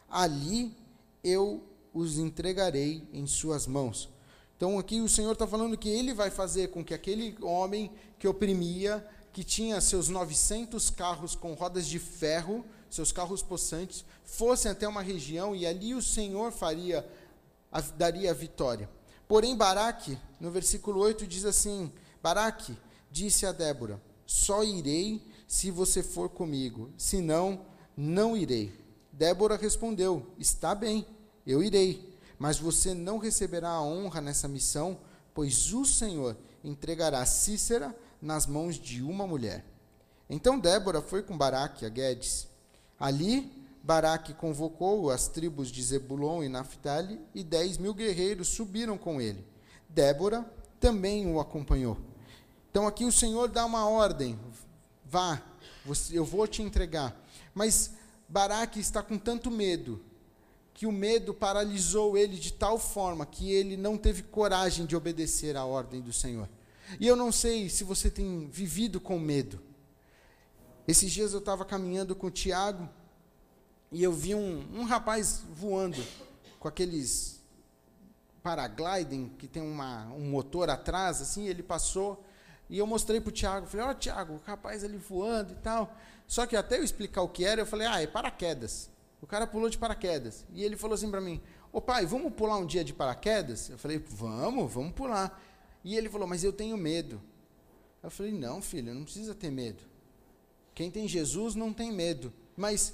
Ali 0.07 0.75
eu 1.23 1.63
os 1.93 2.17
entregarei 2.17 3.07
em 3.11 3.25
suas 3.25 3.65
mãos. 3.65 4.09
Então 4.55 4.77
aqui 4.77 5.01
o 5.01 5.09
Senhor 5.09 5.33
está 5.33 5.45
falando 5.45 5.77
que 5.77 5.89
ele 5.89 6.13
vai 6.13 6.29
fazer 6.29 6.69
com 6.69 6.83
que 6.83 6.93
aquele 6.93 7.35
homem 7.41 7.91
que 8.17 8.27
oprimia, 8.27 9.05
que 9.33 9.43
tinha 9.43 9.79
seus 9.81 10.09
900 10.09 10.89
carros 10.89 11.35
com 11.35 11.53
rodas 11.53 11.87
de 11.87 11.99
ferro, 11.99 12.65
seus 12.89 13.11
carros 13.11 13.41
possantes, 13.41 14.03
fossem 14.23 14.71
até 14.71 14.87
uma 14.87 15.01
região 15.01 15.55
e 15.55 15.65
ali 15.65 15.93
o 15.93 16.01
Senhor 16.01 16.51
faria, 16.51 17.07
daria 17.97 18.31
a 18.31 18.33
vitória. 18.33 18.89
Porém, 19.27 19.55
Baraque, 19.55 20.17
no 20.39 20.49
versículo 20.49 20.99
8, 21.01 21.27
diz 21.27 21.45
assim: 21.45 21.91
Baraque 22.21 22.77
disse 23.11 23.45
a 23.45 23.51
Débora: 23.51 24.01
Só 24.25 24.63
irei 24.63 25.21
se 25.47 25.69
você 25.69 26.01
for 26.01 26.29
comigo, 26.29 26.91
senão, 26.97 27.65
não 27.95 28.37
irei. 28.37 28.73
Débora 29.11 29.57
respondeu: 29.57 30.25
Está 30.37 30.73
bem, 30.73 31.05
eu 31.45 31.61
irei, 31.61 32.17
mas 32.39 32.57
você 32.57 32.93
não 32.93 33.17
receberá 33.17 33.69
a 33.69 33.83
honra 33.83 34.21
nessa 34.21 34.47
missão, 34.47 34.99
pois 35.33 35.73
o 35.73 35.85
Senhor 35.85 36.37
entregará 36.63 37.25
Cícera 37.25 37.95
nas 38.21 38.45
mãos 38.45 38.75
de 38.75 39.01
uma 39.01 39.27
mulher. 39.27 39.63
Então 40.29 40.59
Débora 40.59 41.01
foi 41.01 41.23
com 41.23 41.37
Baraque 41.37 41.85
a 41.85 41.89
Guedes. 41.89 42.47
Ali, 42.99 43.51
Baraque 43.83 44.33
convocou 44.33 45.09
as 45.09 45.27
tribos 45.27 45.69
de 45.69 45.81
Zebulon 45.81 46.43
e 46.43 46.49
Naphtali, 46.49 47.19
e 47.33 47.43
dez 47.43 47.77
mil 47.77 47.93
guerreiros 47.93 48.49
subiram 48.49 48.97
com 48.97 49.21
ele. 49.21 49.45
Débora 49.87 50.45
também 50.79 51.31
o 51.31 51.39
acompanhou. 51.39 51.97
Então 52.69 52.85
aqui 52.85 53.05
o 53.05 53.11
Senhor 53.11 53.47
dá 53.47 53.65
uma 53.65 53.87
ordem: 53.87 54.37
vá, 55.05 55.41
eu 56.11 56.25
vou 56.25 56.45
te 56.47 56.61
entregar. 56.61 57.15
Mas 57.53 57.91
Baraque 58.27 58.79
está 58.79 59.01
com 59.01 59.17
tanto 59.17 59.49
medo, 59.49 60.01
que 60.73 60.85
o 60.85 60.91
medo 60.91 61.33
paralisou 61.33 62.17
ele 62.17 62.37
de 62.37 62.51
tal 62.51 62.77
forma 62.77 63.25
que 63.25 63.51
ele 63.51 63.77
não 63.77 63.97
teve 63.97 64.21
coragem 64.23 64.85
de 64.85 64.95
obedecer 64.95 65.55
à 65.55 65.65
ordem 65.65 66.01
do 66.01 66.11
Senhor. 66.11 66.49
E 66.99 67.07
eu 67.07 67.15
não 67.15 67.31
sei 67.31 67.69
se 67.69 67.83
você 67.83 68.09
tem 68.09 68.47
vivido 68.47 68.99
com 68.99 69.19
medo. 69.19 69.61
Esses 70.87 71.11
dias 71.11 71.33
eu 71.33 71.39
estava 71.39 71.65
caminhando 71.65 72.15
com 72.15 72.27
o 72.27 72.31
Tiago 72.31 72.87
e 73.91 74.01
eu 74.01 74.11
vi 74.11 74.33
um, 74.33 74.65
um 74.73 74.83
rapaz 74.83 75.43
voando 75.53 76.01
com 76.59 76.67
aqueles 76.67 77.41
paragliding 78.41 79.29
que 79.37 79.47
tem 79.47 79.61
uma, 79.61 80.05
um 80.13 80.29
motor 80.29 80.69
atrás, 80.69 81.21
assim, 81.21 81.47
ele 81.47 81.61
passou 81.61 82.23
e 82.69 82.77
eu 82.77 82.87
mostrei 82.87 83.21
para 83.21 83.29
o 83.29 83.33
Tiago, 83.33 83.65
falei, 83.65 83.85
ó 83.85 83.91
oh, 83.91 83.93
Tiago, 83.93 84.33
o 84.33 84.41
rapaz 84.45 84.83
ali 84.83 84.97
voando 84.97 85.53
e 85.53 85.55
tal. 85.57 85.95
Só 86.27 86.45
que 86.45 86.55
até 86.55 86.77
eu 86.77 86.83
explicar 86.83 87.21
o 87.21 87.29
que 87.29 87.45
era, 87.45 87.61
eu 87.61 87.65
falei, 87.65 87.87
ah, 87.87 88.01
é 88.01 88.07
paraquedas. 88.07 88.89
O 89.21 89.27
cara 89.27 89.47
pulou 89.47 89.69
de 89.69 89.77
paraquedas. 89.77 90.45
E 90.53 90.63
ele 90.63 90.75
falou 90.75 90.95
assim 90.95 91.09
para 91.09 91.21
mim, 91.21 91.41
ô 91.71 91.79
pai, 91.79 92.05
vamos 92.05 92.33
pular 92.33 92.57
um 92.57 92.65
dia 92.65 92.83
de 92.83 92.93
paraquedas? 92.93 93.69
Eu 93.69 93.77
falei, 93.77 93.97
vamos, 93.97 94.71
vamos 94.71 94.93
pular. 94.93 95.41
E 95.83 95.95
ele 95.95 96.09
falou, 96.09 96.27
mas 96.27 96.43
eu 96.43 96.53
tenho 96.53 96.77
medo. 96.77 97.21
Eu 98.03 98.09
falei, 98.11 98.31
não, 98.31 98.61
filho, 98.61 98.93
não 98.93 99.03
precisa 99.03 99.33
ter 99.33 99.51
medo. 99.51 99.83
Quem 100.73 100.91
tem 100.91 101.07
Jesus 101.07 101.55
não 101.55 101.73
tem 101.73 101.91
medo. 101.91 102.31
Mas 102.55 102.93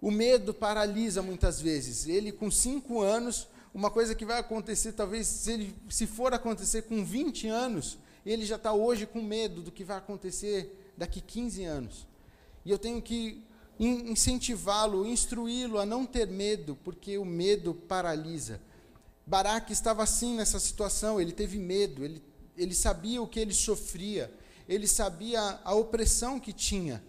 o 0.00 0.10
medo 0.10 0.52
paralisa 0.52 1.22
muitas 1.22 1.60
vezes. 1.60 2.06
Ele, 2.06 2.32
com 2.32 2.50
cinco 2.50 3.00
anos, 3.00 3.48
uma 3.72 3.90
coisa 3.90 4.14
que 4.14 4.24
vai 4.24 4.38
acontecer, 4.38 4.92
talvez, 4.92 5.26
se, 5.26 5.52
ele, 5.52 5.74
se 5.88 6.06
for 6.06 6.32
acontecer 6.32 6.82
com 6.82 7.04
20 7.04 7.48
anos, 7.48 7.98
ele 8.24 8.44
já 8.44 8.56
está 8.56 8.72
hoje 8.72 9.06
com 9.06 9.22
medo 9.22 9.62
do 9.62 9.70
que 9.70 9.84
vai 9.84 9.98
acontecer 9.98 10.92
daqui 10.96 11.20
15 11.20 11.64
anos. 11.64 12.06
E 12.64 12.70
eu 12.70 12.78
tenho 12.78 13.00
que 13.00 13.42
incentivá-lo, 13.78 15.06
instruí-lo 15.06 15.78
a 15.78 15.86
não 15.86 16.06
ter 16.06 16.26
medo, 16.26 16.76
porque 16.82 17.18
o 17.18 17.24
medo 17.24 17.74
paralisa. 17.74 18.60
Baraque 19.26 19.72
estava 19.72 20.04
assim 20.04 20.36
nessa 20.36 20.60
situação, 20.60 21.20
ele 21.20 21.32
teve 21.32 21.58
medo, 21.58 22.04
ele, 22.04 22.22
ele 22.56 22.74
sabia 22.74 23.20
o 23.20 23.26
que 23.26 23.40
ele 23.40 23.52
sofria, 23.52 24.32
ele 24.68 24.86
sabia 24.86 25.40
a 25.64 25.74
opressão 25.74 26.38
que 26.38 26.52
tinha. 26.52 27.04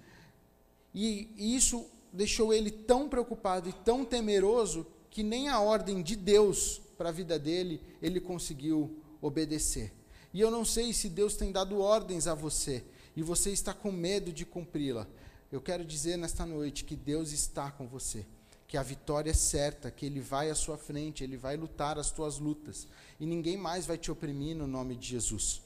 E, 0.96 1.30
e 1.38 1.56
isso 1.56 1.86
deixou 2.12 2.52
ele 2.52 2.72
tão 2.72 3.08
preocupado 3.08 3.70
e 3.70 3.74
tão 3.74 4.04
temeroso 4.04 4.88
que 5.12 5.22
nem 5.22 5.48
a 5.48 5.60
ordem 5.60 6.02
de 6.02 6.16
Deus 6.16 6.82
para 6.98 7.10
a 7.10 7.12
vida 7.12 7.38
dele 7.38 7.80
ele 8.02 8.20
conseguiu 8.20 8.98
obedecer. 9.22 9.94
E 10.34 10.42
eu 10.42 10.50
não 10.50 10.66
sei 10.66 10.94
se 10.94 11.10
Deus 11.10 11.36
tem 11.36 11.52
dado 11.52 11.80
ordens 11.80 12.26
a 12.26 12.34
você 12.34 12.84
e 13.16 13.22
você 13.22 13.52
está 13.52 13.76
com 13.76 13.92
medo 13.92 14.34
de 14.34 14.44
cumpri-la. 14.44 15.08
Eu 15.52 15.62
quero 15.62 15.86
dizer 15.86 16.18
nesta 16.18 16.48
noite 16.48 16.84
que 16.84 16.96
Deus 16.96 17.32
está 17.32 17.70
com 17.70 17.88
você 17.88 18.26
que 18.68 18.78
a 18.78 18.84
vitória 18.84 19.32
é 19.32 19.34
certa, 19.34 19.90
que 19.90 20.06
Ele 20.06 20.20
vai 20.20 20.50
à 20.50 20.56
sua 20.56 20.78
frente, 20.78 21.24
Ele 21.24 21.38
vai 21.38 21.56
lutar 21.56 21.98
as 21.98 22.12
tuas 22.12 22.38
lutas, 22.38 22.88
e 23.20 23.26
ninguém 23.26 23.56
mais 23.56 23.86
vai 23.86 23.98
te 23.98 24.12
oprimir 24.12 24.56
no 24.56 24.68
nome 24.68 24.96
de 24.96 25.08
Jesus. 25.08 25.62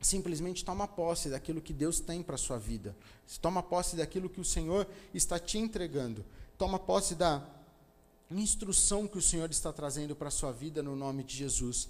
Simplesmente 0.00 0.64
toma 0.64 0.88
posse 0.88 1.28
daquilo 1.30 1.60
que 1.60 1.72
Deus 1.72 2.00
tem 2.00 2.24
para 2.24 2.34
a 2.34 2.38
sua 2.38 2.58
vida. 2.58 2.96
Toma 3.40 3.62
posse 3.62 3.94
daquilo 3.94 4.28
que 4.28 4.40
o 4.40 4.44
Senhor 4.44 4.84
está 5.14 5.38
te 5.38 5.58
entregando. 5.58 6.24
Toma 6.58 6.76
posse 6.76 7.14
da 7.14 7.40
instrução 8.28 9.06
que 9.06 9.16
o 9.16 9.22
Senhor 9.22 9.48
está 9.48 9.72
trazendo 9.72 10.16
para 10.16 10.26
a 10.26 10.30
sua 10.32 10.50
vida 10.50 10.82
no 10.82 10.96
nome 10.96 11.22
de 11.22 11.36
Jesus. 11.36 11.88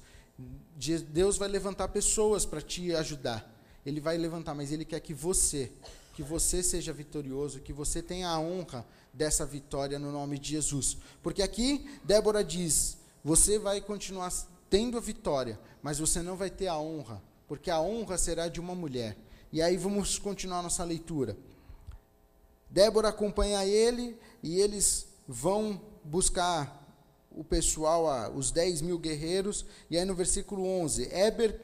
Deus 1.08 1.38
vai 1.38 1.48
levantar 1.48 1.88
pessoas 1.88 2.44
para 2.44 2.60
te 2.60 2.94
ajudar. 2.94 3.50
Ele 3.84 3.98
vai 4.00 4.18
levantar, 4.18 4.54
mas 4.54 4.70
Ele 4.70 4.84
quer 4.84 5.00
que 5.00 5.14
você, 5.14 5.72
que 6.12 6.22
você 6.22 6.62
seja 6.62 6.92
vitorioso, 6.92 7.60
que 7.60 7.72
você 7.72 8.02
tenha 8.02 8.28
a 8.28 8.38
honra 8.38 8.86
dessa 9.12 9.44
vitória 9.44 9.98
no 9.98 10.12
nome 10.12 10.38
de 10.38 10.50
Jesus. 10.50 10.96
Porque 11.22 11.42
aqui 11.42 11.88
Débora 12.04 12.44
diz: 12.44 12.98
você 13.24 13.58
vai 13.58 13.80
continuar 13.80 14.32
tendo 14.68 14.96
a 14.96 15.00
vitória, 15.00 15.58
mas 15.82 15.98
você 15.98 16.22
não 16.22 16.36
vai 16.36 16.50
ter 16.50 16.66
a 16.66 16.78
honra, 16.78 17.22
porque 17.46 17.70
a 17.70 17.80
honra 17.80 18.18
será 18.18 18.48
de 18.48 18.60
uma 18.60 18.74
mulher. 18.74 19.16
E 19.52 19.60
aí 19.60 19.76
vamos 19.76 20.18
continuar 20.18 20.62
nossa 20.62 20.84
leitura. 20.84 21.36
Débora 22.70 23.08
acompanha 23.08 23.66
ele 23.66 24.16
e 24.42 24.58
eles 24.58 25.06
vão 25.28 25.80
buscar 26.02 26.80
o 27.30 27.44
pessoal, 27.44 28.32
os 28.34 28.50
10 28.50 28.82
mil 28.82 28.98
guerreiros, 28.98 29.64
e 29.90 29.98
aí 29.98 30.04
no 30.04 30.14
versículo 30.14 30.66
11: 30.66 31.08
Eber, 31.12 31.60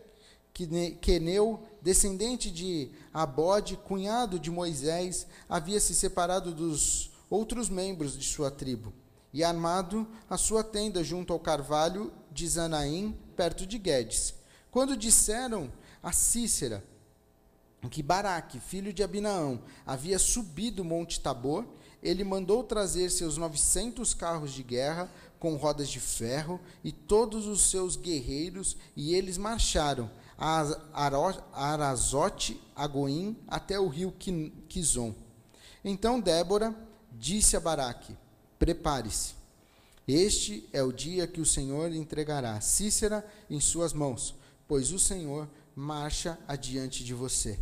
Queneu, 1.00 1.62
descendente 1.88 2.50
de 2.50 2.90
Abode, 3.14 3.75
cunhado 3.78 4.38
de 4.38 4.50
Moisés, 4.50 5.26
havia 5.49 5.80
se 5.80 5.95
separado 5.95 6.54
dos 6.54 7.11
outros 7.30 7.71
membros 7.71 8.14
de 8.14 8.26
sua 8.26 8.50
tribo, 8.50 8.92
e 9.33 9.42
armado 9.42 10.07
a 10.28 10.37
sua 10.37 10.62
tenda 10.62 11.02
junto 11.02 11.33
ao 11.33 11.40
carvalho 11.40 12.12
de 12.30 12.47
Zanaim, 12.47 13.16
perto 13.35 13.66
de 13.66 13.78
Guedes. 13.78 14.35
Quando 14.71 14.99
disseram 14.99 15.73
a 16.02 16.12
Cícera 16.12 16.85
que 17.90 18.02
Baraque, 18.02 18.61
filho 18.61 18.92
de 18.92 19.02
Abinaão, 19.02 19.62
havia 19.87 20.18
subido 20.18 20.83
o 20.83 20.85
monte 20.85 21.18
Tabor, 21.18 21.64
ele 22.02 22.23
mandou 22.23 22.62
trazer 22.62 23.11
seus 23.11 23.38
novecentos 23.38 24.12
carros 24.12 24.52
de 24.52 24.62
guerra 24.62 25.11
com 25.40 25.57
rodas 25.57 25.88
de 25.88 26.00
ferro 26.00 26.61
e 26.85 26.92
todos 26.92 27.47
os 27.47 27.71
seus 27.71 27.97
guerreiros, 27.97 28.76
e 28.95 29.14
eles 29.14 29.38
marcharam 29.38 30.11
Arazote, 31.52 32.61
Agoim, 32.76 33.37
até 33.49 33.78
o 33.78 33.88
rio 33.88 34.12
Quizon. 34.68 35.14
Então 35.85 36.21
Débora 36.21 36.75
disse 37.12 37.57
a 37.57 37.61
Baraque: 37.61 38.16
Prepare-se. 38.59 39.35
Este 40.07 40.66
é 40.73 40.83
o 40.83 40.92
dia 40.92 41.26
que 41.26 41.40
o 41.40 41.45
Senhor 41.47 41.92
entregará 41.92 42.61
Cícera 42.61 43.26
em 43.50 43.61
suas 43.61 43.92
mãos. 43.92 44.35
pois 44.66 44.92
o 44.92 44.99
Senhor 44.99 45.49
marcha 45.75 46.38
adiante 46.47 47.02
de 47.02 47.14
você. 47.14 47.59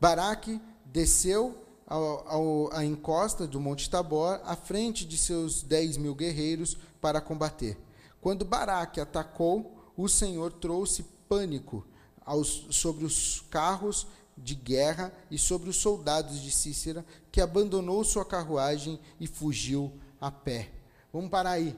Baraque 0.00 0.60
desceu 0.86 1.64
ao, 1.86 2.28
ao, 2.28 2.72
à 2.72 2.84
encosta 2.84 3.46
do 3.46 3.60
Monte 3.60 3.90
Tabor, 3.90 4.40
à 4.44 4.56
frente 4.56 5.04
de 5.04 5.18
seus 5.18 5.62
dez 5.62 5.96
mil 5.96 6.14
guerreiros, 6.14 6.76
para 7.00 7.20
combater. 7.20 7.78
Quando 8.20 8.44
Baraque 8.44 9.00
atacou, 9.00 9.92
o 9.96 10.08
Senhor 10.08 10.52
trouxe 10.52 11.04
pânico 11.28 11.86
aos, 12.24 12.66
sobre 12.70 13.04
os 13.04 13.44
carros 13.50 14.06
de 14.36 14.54
guerra 14.54 15.12
e 15.30 15.38
sobre 15.38 15.68
os 15.68 15.76
soldados 15.76 16.40
de 16.40 16.50
Cícera, 16.50 17.04
que 17.30 17.40
abandonou 17.40 18.04
sua 18.04 18.24
carruagem 18.24 19.00
e 19.18 19.26
fugiu 19.26 19.92
a 20.20 20.30
pé. 20.30 20.70
Vamos 21.12 21.30
parar 21.30 21.52
aí. 21.52 21.76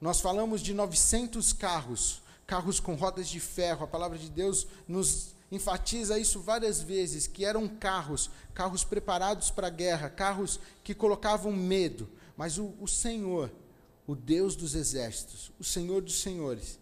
Nós 0.00 0.20
falamos 0.20 0.60
de 0.60 0.74
900 0.74 1.52
carros, 1.52 2.22
carros 2.46 2.80
com 2.80 2.94
rodas 2.94 3.28
de 3.28 3.40
ferro. 3.40 3.84
A 3.84 3.88
palavra 3.88 4.18
de 4.18 4.28
Deus 4.28 4.66
nos 4.86 5.34
enfatiza 5.50 6.18
isso 6.18 6.40
várias 6.40 6.80
vezes, 6.80 7.26
que 7.26 7.44
eram 7.44 7.68
carros, 7.68 8.30
carros 8.52 8.84
preparados 8.84 9.50
para 9.50 9.68
a 9.68 9.70
guerra, 9.70 10.10
carros 10.10 10.60
que 10.82 10.94
colocavam 10.94 11.52
medo. 11.52 12.08
Mas 12.36 12.58
o, 12.58 12.74
o 12.80 12.86
Senhor, 12.86 13.50
o 14.06 14.14
Deus 14.14 14.54
dos 14.54 14.74
exércitos, 14.74 15.50
o 15.58 15.64
Senhor 15.64 16.02
dos 16.02 16.20
senhores, 16.20 16.78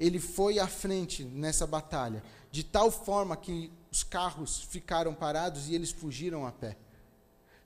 ele 0.00 0.18
foi 0.18 0.58
à 0.58 0.66
frente 0.66 1.22
nessa 1.22 1.66
batalha, 1.66 2.24
de 2.50 2.64
tal 2.64 2.90
forma 2.90 3.36
que 3.36 3.70
os 3.92 4.02
carros 4.02 4.62
ficaram 4.62 5.12
parados 5.12 5.68
e 5.68 5.74
eles 5.74 5.90
fugiram 5.90 6.46
a 6.46 6.50
pé. 6.50 6.78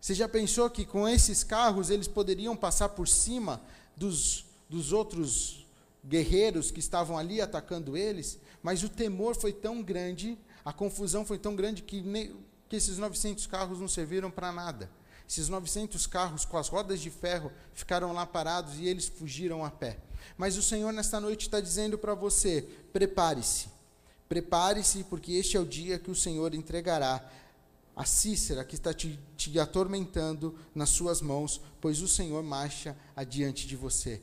Você 0.00 0.14
já 0.14 0.28
pensou 0.28 0.68
que 0.68 0.84
com 0.84 1.08
esses 1.08 1.44
carros 1.44 1.90
eles 1.90 2.08
poderiam 2.08 2.56
passar 2.56 2.88
por 2.90 3.06
cima 3.06 3.62
dos, 3.96 4.44
dos 4.68 4.92
outros 4.92 5.64
guerreiros 6.04 6.72
que 6.72 6.80
estavam 6.80 7.16
ali 7.16 7.40
atacando 7.40 7.96
eles? 7.96 8.38
Mas 8.60 8.82
o 8.82 8.88
temor 8.88 9.36
foi 9.36 9.52
tão 9.52 9.80
grande, 9.80 10.36
a 10.64 10.72
confusão 10.72 11.24
foi 11.24 11.38
tão 11.38 11.54
grande 11.54 11.82
que, 11.82 12.02
que 12.68 12.76
esses 12.76 12.98
900 12.98 13.46
carros 13.46 13.78
não 13.78 13.88
serviram 13.88 14.30
para 14.30 14.50
nada. 14.50 14.90
Esses 15.28 15.48
900 15.48 16.06
carros 16.06 16.44
com 16.44 16.58
as 16.58 16.68
rodas 16.68 17.00
de 17.00 17.10
ferro 17.10 17.50
ficaram 17.72 18.12
lá 18.12 18.26
parados 18.26 18.78
e 18.78 18.86
eles 18.86 19.06
fugiram 19.06 19.64
a 19.64 19.70
pé. 19.70 19.98
Mas 20.37 20.57
o 20.57 20.62
Senhor, 20.62 20.93
nesta 20.93 21.21
noite, 21.21 21.43
está 21.43 21.61
dizendo 21.61 21.99
para 21.99 22.14
você: 22.14 22.62
prepare-se. 22.93 23.69
Prepare-se, 24.28 25.04
porque 25.04 25.33
este 25.33 25.57
é 25.57 25.61
o 25.61 25.66
dia 25.66 25.99
que 25.99 26.11
o 26.11 26.14
Senhor 26.14 26.54
entregará 26.54 27.31
a 27.97 28.04
Cícera 28.04 28.64
que 28.64 28.75
está 28.75 28.93
te, 28.93 29.19
te, 29.37 29.59
atormentando 29.59 30.59
nas 30.75 30.90
suas 30.90 31.21
mãos, 31.21 31.61
pois 31.81 32.00
o 32.02 32.09
Senhor 32.09 32.43
marcha 32.43 32.97
adiante 33.14 33.66
de 33.66 33.76
você. 33.76 34.21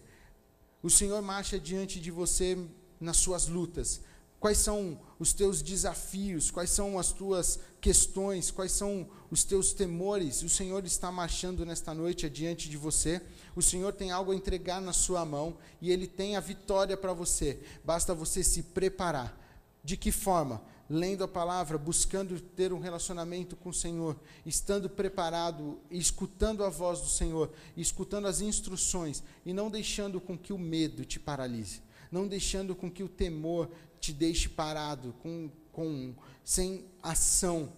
O 0.83 0.89
Senhor 0.89 1.21
marcha 1.21 1.55
adiante 1.55 1.99
de 1.99 2.11
você 2.11 2.57
nas 2.99 3.17
suas 3.17 3.47
lutas. 3.47 4.01
Quais 4.39 4.57
são 4.57 4.99
os 5.19 5.33
teus 5.33 5.61
desafios? 5.61 6.49
Quais 6.49 6.71
são 6.71 6.97
as 6.97 7.11
tuas 7.11 7.59
questões? 7.79 8.49
Quais 8.49 8.71
são 8.71 9.07
os 9.29 9.43
teus 9.43 9.71
temores? 9.71 10.41
O 10.41 10.49
Senhor 10.49 10.83
está 10.83 11.11
marchando 11.11 11.63
nesta 11.63 11.93
noite 11.93 12.25
adiante 12.25 12.67
de 12.67 12.75
você. 12.75 13.21
O 13.55 13.61
Senhor 13.61 13.93
tem 13.93 14.11
algo 14.11 14.31
a 14.31 14.35
entregar 14.35 14.81
na 14.81 14.93
sua 14.93 15.25
mão 15.25 15.57
e 15.81 15.91
Ele 15.91 16.07
tem 16.07 16.35
a 16.35 16.39
vitória 16.39 16.95
para 16.95 17.13
você. 17.13 17.59
Basta 17.83 18.13
você 18.13 18.43
se 18.43 18.63
preparar. 18.63 19.37
De 19.83 19.97
que 19.97 20.11
forma? 20.11 20.61
Lendo 20.89 21.23
a 21.23 21.27
palavra, 21.27 21.77
buscando 21.77 22.39
ter 22.39 22.73
um 22.73 22.79
relacionamento 22.79 23.55
com 23.55 23.69
o 23.69 23.73
Senhor, 23.73 24.15
estando 24.45 24.89
preparado, 24.89 25.79
escutando 25.89 26.63
a 26.63 26.69
voz 26.69 26.99
do 26.99 27.07
Senhor, 27.07 27.49
escutando 27.77 28.27
as 28.27 28.41
instruções 28.41 29.23
e 29.45 29.53
não 29.53 29.69
deixando 29.69 30.19
com 30.19 30.37
que 30.37 30.51
o 30.51 30.57
medo 30.57 31.05
te 31.05 31.19
paralise 31.19 31.81
não 32.11 32.27
deixando 32.27 32.75
com 32.75 32.91
que 32.91 33.01
o 33.01 33.09
temor 33.09 33.69
te 33.99 34.11
deixe 34.11 34.49
parado, 34.49 35.15
com, 35.23 35.49
com, 35.71 36.13
sem 36.43 36.85
ação. 37.01 37.71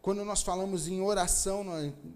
Quando 0.00 0.24
nós 0.24 0.42
falamos 0.42 0.88
em 0.88 1.02
oração, 1.02 1.66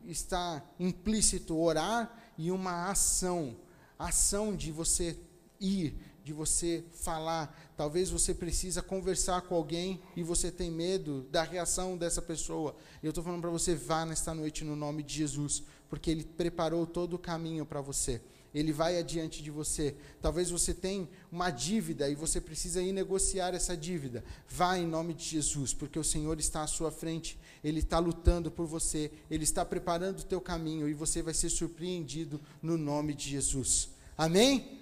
está 0.06 0.64
implícito 0.80 1.58
orar 1.58 2.23
e 2.36 2.50
uma 2.50 2.90
ação. 2.90 3.56
Ação 3.98 4.54
de 4.54 4.72
você 4.72 5.18
ir, 5.60 5.96
de 6.22 6.32
você 6.32 6.84
falar. 6.92 7.72
Talvez 7.76 8.10
você 8.10 8.34
precisa 8.34 8.82
conversar 8.82 9.42
com 9.42 9.54
alguém 9.54 10.00
e 10.16 10.22
você 10.22 10.50
tem 10.50 10.70
medo 10.70 11.22
da 11.30 11.42
reação 11.42 11.96
dessa 11.96 12.22
pessoa. 12.22 12.74
Eu 13.02 13.10
estou 13.10 13.22
falando 13.22 13.40
para 13.40 13.50
você, 13.50 13.74
vá 13.74 14.04
nesta 14.04 14.34
noite 14.34 14.64
no 14.64 14.74
nome 14.76 15.02
de 15.02 15.14
Jesus, 15.14 15.62
porque 15.88 16.10
Ele 16.10 16.24
preparou 16.24 16.86
todo 16.86 17.14
o 17.14 17.18
caminho 17.18 17.64
para 17.64 17.80
você 17.80 18.20
ele 18.54 18.72
vai 18.72 18.98
adiante 18.98 19.42
de 19.42 19.50
você. 19.50 19.96
Talvez 20.22 20.50
você 20.50 20.72
tenha 20.72 21.08
uma 21.30 21.50
dívida 21.50 22.08
e 22.08 22.14
você 22.14 22.40
precisa 22.40 22.80
ir 22.80 22.92
negociar 22.92 23.52
essa 23.52 23.76
dívida. 23.76 24.24
Vá 24.48 24.78
em 24.78 24.86
nome 24.86 25.12
de 25.12 25.24
Jesus, 25.24 25.74
porque 25.74 25.98
o 25.98 26.04
Senhor 26.04 26.38
está 26.38 26.62
à 26.62 26.66
sua 26.66 26.92
frente, 26.92 27.36
Ele 27.64 27.80
está 27.80 27.98
lutando 27.98 28.50
por 28.50 28.66
você, 28.66 29.10
Ele 29.28 29.42
está 29.42 29.64
preparando 29.64 30.20
o 30.20 30.24
teu 30.24 30.40
caminho 30.40 30.88
e 30.88 30.94
você 30.94 31.20
vai 31.20 31.34
ser 31.34 31.50
surpreendido 31.50 32.40
no 32.62 32.78
nome 32.78 33.12
de 33.12 33.28
Jesus. 33.28 33.88
Amém? 34.16 34.60
Amém. 34.60 34.80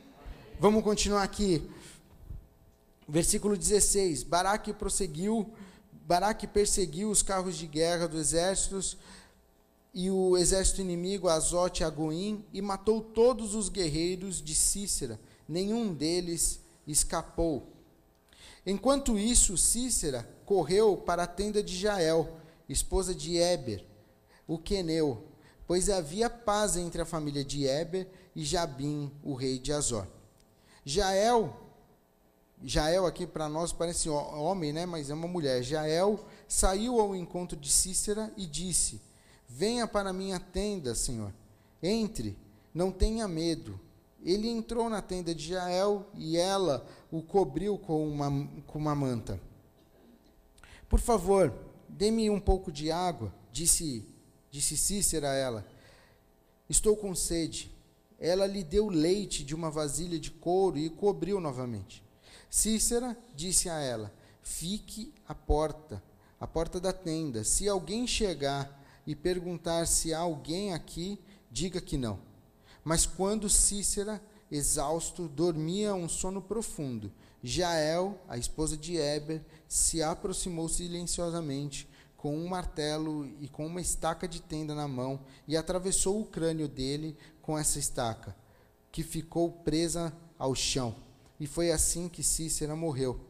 Vamos 0.60 0.84
continuar 0.84 1.22
aqui. 1.22 1.68
Versículo 3.08 3.56
16: 3.56 4.22
Baraque 4.22 4.72
prosseguiu, 4.72 5.50
Baraque 6.06 6.46
perseguiu 6.46 7.10
os 7.10 7.22
carros 7.22 7.56
de 7.56 7.66
guerra 7.66 8.06
dos 8.06 8.20
exércitos 8.20 8.98
e 9.94 10.10
o 10.10 10.36
exército 10.38 10.80
inimigo 10.80 11.28
Azote 11.28 11.84
Agoim 11.84 12.44
e 12.52 12.62
matou 12.62 13.00
todos 13.00 13.54
os 13.54 13.68
guerreiros 13.68 14.42
de 14.42 14.54
Cícera, 14.54 15.20
nenhum 15.46 15.92
deles 15.92 16.60
escapou. 16.86 17.68
Enquanto 18.64 19.18
isso, 19.18 19.58
Cícera 19.58 20.28
correu 20.46 20.96
para 20.96 21.24
a 21.24 21.26
tenda 21.26 21.62
de 21.62 21.76
Jael, 21.76 22.36
esposa 22.68 23.14
de 23.14 23.36
Eber, 23.36 23.84
o 24.46 24.56
queneu, 24.56 25.26
pois 25.66 25.90
havia 25.90 26.30
paz 26.30 26.76
entre 26.76 27.02
a 27.02 27.06
família 27.06 27.44
de 27.44 27.66
Eber 27.66 28.08
e 28.34 28.44
Jabim, 28.44 29.12
o 29.22 29.34
rei 29.34 29.58
de 29.58 29.72
Azor. 29.72 30.06
Jael, 30.84 31.54
Jael 32.64 33.04
aqui 33.04 33.26
para 33.26 33.48
nós 33.48 33.72
parece 33.72 34.08
homem, 34.08 34.72
né, 34.72 34.86
mas 34.86 35.10
é 35.10 35.14
uma 35.14 35.28
mulher. 35.28 35.62
Jael 35.62 36.24
saiu 36.48 37.00
ao 37.00 37.14
encontro 37.14 37.56
de 37.56 37.70
Cícera 37.70 38.32
e 38.36 38.46
disse: 38.46 39.00
Venha 39.54 39.86
para 39.86 40.14
minha 40.14 40.40
tenda, 40.40 40.94
Senhor. 40.94 41.30
Entre, 41.82 42.38
não 42.72 42.90
tenha 42.90 43.28
medo. 43.28 43.78
Ele 44.24 44.48
entrou 44.48 44.88
na 44.88 45.02
tenda 45.02 45.34
de 45.34 45.48
Jael 45.48 46.06
e 46.14 46.38
ela 46.38 46.86
o 47.10 47.20
cobriu 47.20 47.76
com 47.76 48.08
uma, 48.08 48.48
com 48.66 48.78
uma 48.78 48.94
manta. 48.94 49.38
Por 50.88 51.00
favor, 51.00 51.52
dê-me 51.86 52.30
um 52.30 52.40
pouco 52.40 52.72
de 52.72 52.90
água, 52.90 53.32
disse, 53.52 54.08
disse 54.50 54.74
Cícera 54.74 55.30
a 55.30 55.34
ela. 55.34 55.66
Estou 56.66 56.96
com 56.96 57.14
sede. 57.14 57.70
Ela 58.18 58.46
lhe 58.46 58.64
deu 58.64 58.88
leite 58.88 59.44
de 59.44 59.54
uma 59.54 59.70
vasilha 59.70 60.18
de 60.18 60.30
couro 60.30 60.78
e 60.78 60.88
cobriu 60.88 61.40
novamente. 61.40 62.02
Cícera 62.48 63.14
disse 63.34 63.68
a 63.68 63.78
ela: 63.80 64.10
Fique 64.42 65.12
à 65.28 65.34
porta, 65.34 66.02
à 66.40 66.46
porta 66.46 66.80
da 66.80 66.92
tenda. 66.92 67.44
Se 67.44 67.68
alguém 67.68 68.06
chegar 68.06 68.81
e 69.06 69.14
perguntar 69.14 69.86
se 69.86 70.12
há 70.14 70.18
alguém 70.18 70.72
aqui, 70.72 71.18
diga 71.50 71.80
que 71.80 71.96
não. 71.96 72.18
Mas 72.84 73.06
quando 73.06 73.48
Cícera, 73.48 74.22
exausto, 74.50 75.28
dormia 75.28 75.94
um 75.94 76.08
sono 76.08 76.40
profundo, 76.42 77.12
Jael, 77.42 78.20
a 78.28 78.38
esposa 78.38 78.76
de 78.76 78.96
Eber, 78.96 79.44
se 79.66 80.02
aproximou 80.02 80.68
silenciosamente 80.68 81.88
com 82.16 82.36
um 82.36 82.46
martelo 82.46 83.26
e 83.40 83.48
com 83.48 83.66
uma 83.66 83.80
estaca 83.80 84.28
de 84.28 84.40
tenda 84.40 84.76
na 84.76 84.86
mão 84.86 85.20
e 85.48 85.56
atravessou 85.56 86.20
o 86.20 86.24
crânio 86.24 86.68
dele 86.68 87.16
com 87.40 87.58
essa 87.58 87.80
estaca, 87.80 88.36
que 88.92 89.02
ficou 89.02 89.50
presa 89.50 90.16
ao 90.38 90.54
chão. 90.54 90.94
E 91.40 91.46
foi 91.48 91.72
assim 91.72 92.08
que 92.08 92.22
Cícera 92.22 92.76
morreu. 92.76 93.20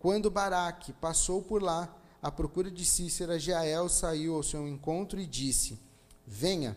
Quando 0.00 0.28
Baraque 0.28 0.92
passou 0.94 1.40
por 1.40 1.62
lá, 1.62 1.96
à 2.22 2.30
procura 2.30 2.70
de 2.70 2.84
Cícera, 2.84 3.38
Jael 3.38 3.88
saiu 3.88 4.36
ao 4.36 4.42
seu 4.44 4.68
encontro 4.68 5.20
e 5.20 5.26
disse: 5.26 5.78
Venha, 6.24 6.76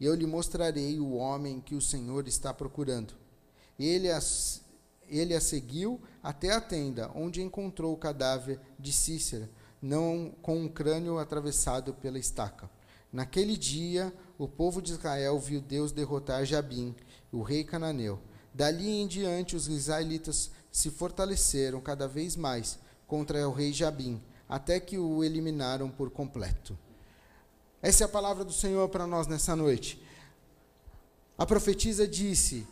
e 0.00 0.06
eu 0.06 0.14
lhe 0.14 0.26
mostrarei 0.26 0.98
o 0.98 1.12
homem 1.12 1.60
que 1.60 1.74
o 1.74 1.80
Senhor 1.80 2.26
está 2.26 2.54
procurando. 2.54 3.12
Ele 3.78 4.10
a, 4.10 4.18
ele 5.06 5.34
a 5.34 5.40
seguiu 5.40 6.00
até 6.22 6.52
a 6.52 6.60
tenda, 6.60 7.10
onde 7.14 7.42
encontrou 7.42 7.92
o 7.92 7.98
cadáver 7.98 8.58
de 8.78 8.92
Cícera, 8.92 9.50
não 9.80 10.32
com 10.40 10.58
um 10.58 10.68
crânio 10.68 11.18
atravessado 11.18 11.92
pela 11.92 12.18
estaca. 12.18 12.70
Naquele 13.12 13.56
dia, 13.56 14.12
o 14.38 14.48
povo 14.48 14.80
de 14.80 14.92
Israel 14.92 15.38
viu 15.38 15.60
Deus 15.60 15.92
derrotar 15.92 16.44
Jabim, 16.44 16.94
o 17.30 17.42
rei 17.42 17.62
cananeu. 17.62 18.18
Dali 18.54 18.88
em 18.88 19.06
diante, 19.06 19.54
os 19.54 19.68
israelitas 19.68 20.50
se 20.70 20.90
fortaleceram 20.90 21.80
cada 21.80 22.08
vez 22.08 22.36
mais 22.36 22.78
contra 23.06 23.48
o 23.48 23.52
rei 23.52 23.72
Jabim, 23.72 24.20
até 24.48 24.80
que 24.80 24.98
o 24.98 25.22
eliminaram 25.22 25.90
por 25.90 26.10
completo. 26.10 26.78
Essa 27.82 28.04
é 28.04 28.06
a 28.06 28.08
palavra 28.08 28.44
do 28.44 28.52
Senhor 28.52 28.88
para 28.88 29.06
nós 29.06 29.26
nessa 29.26 29.54
noite. 29.54 30.02
A 31.36 31.46
profetisa 31.46 32.08
disse: 32.08 32.66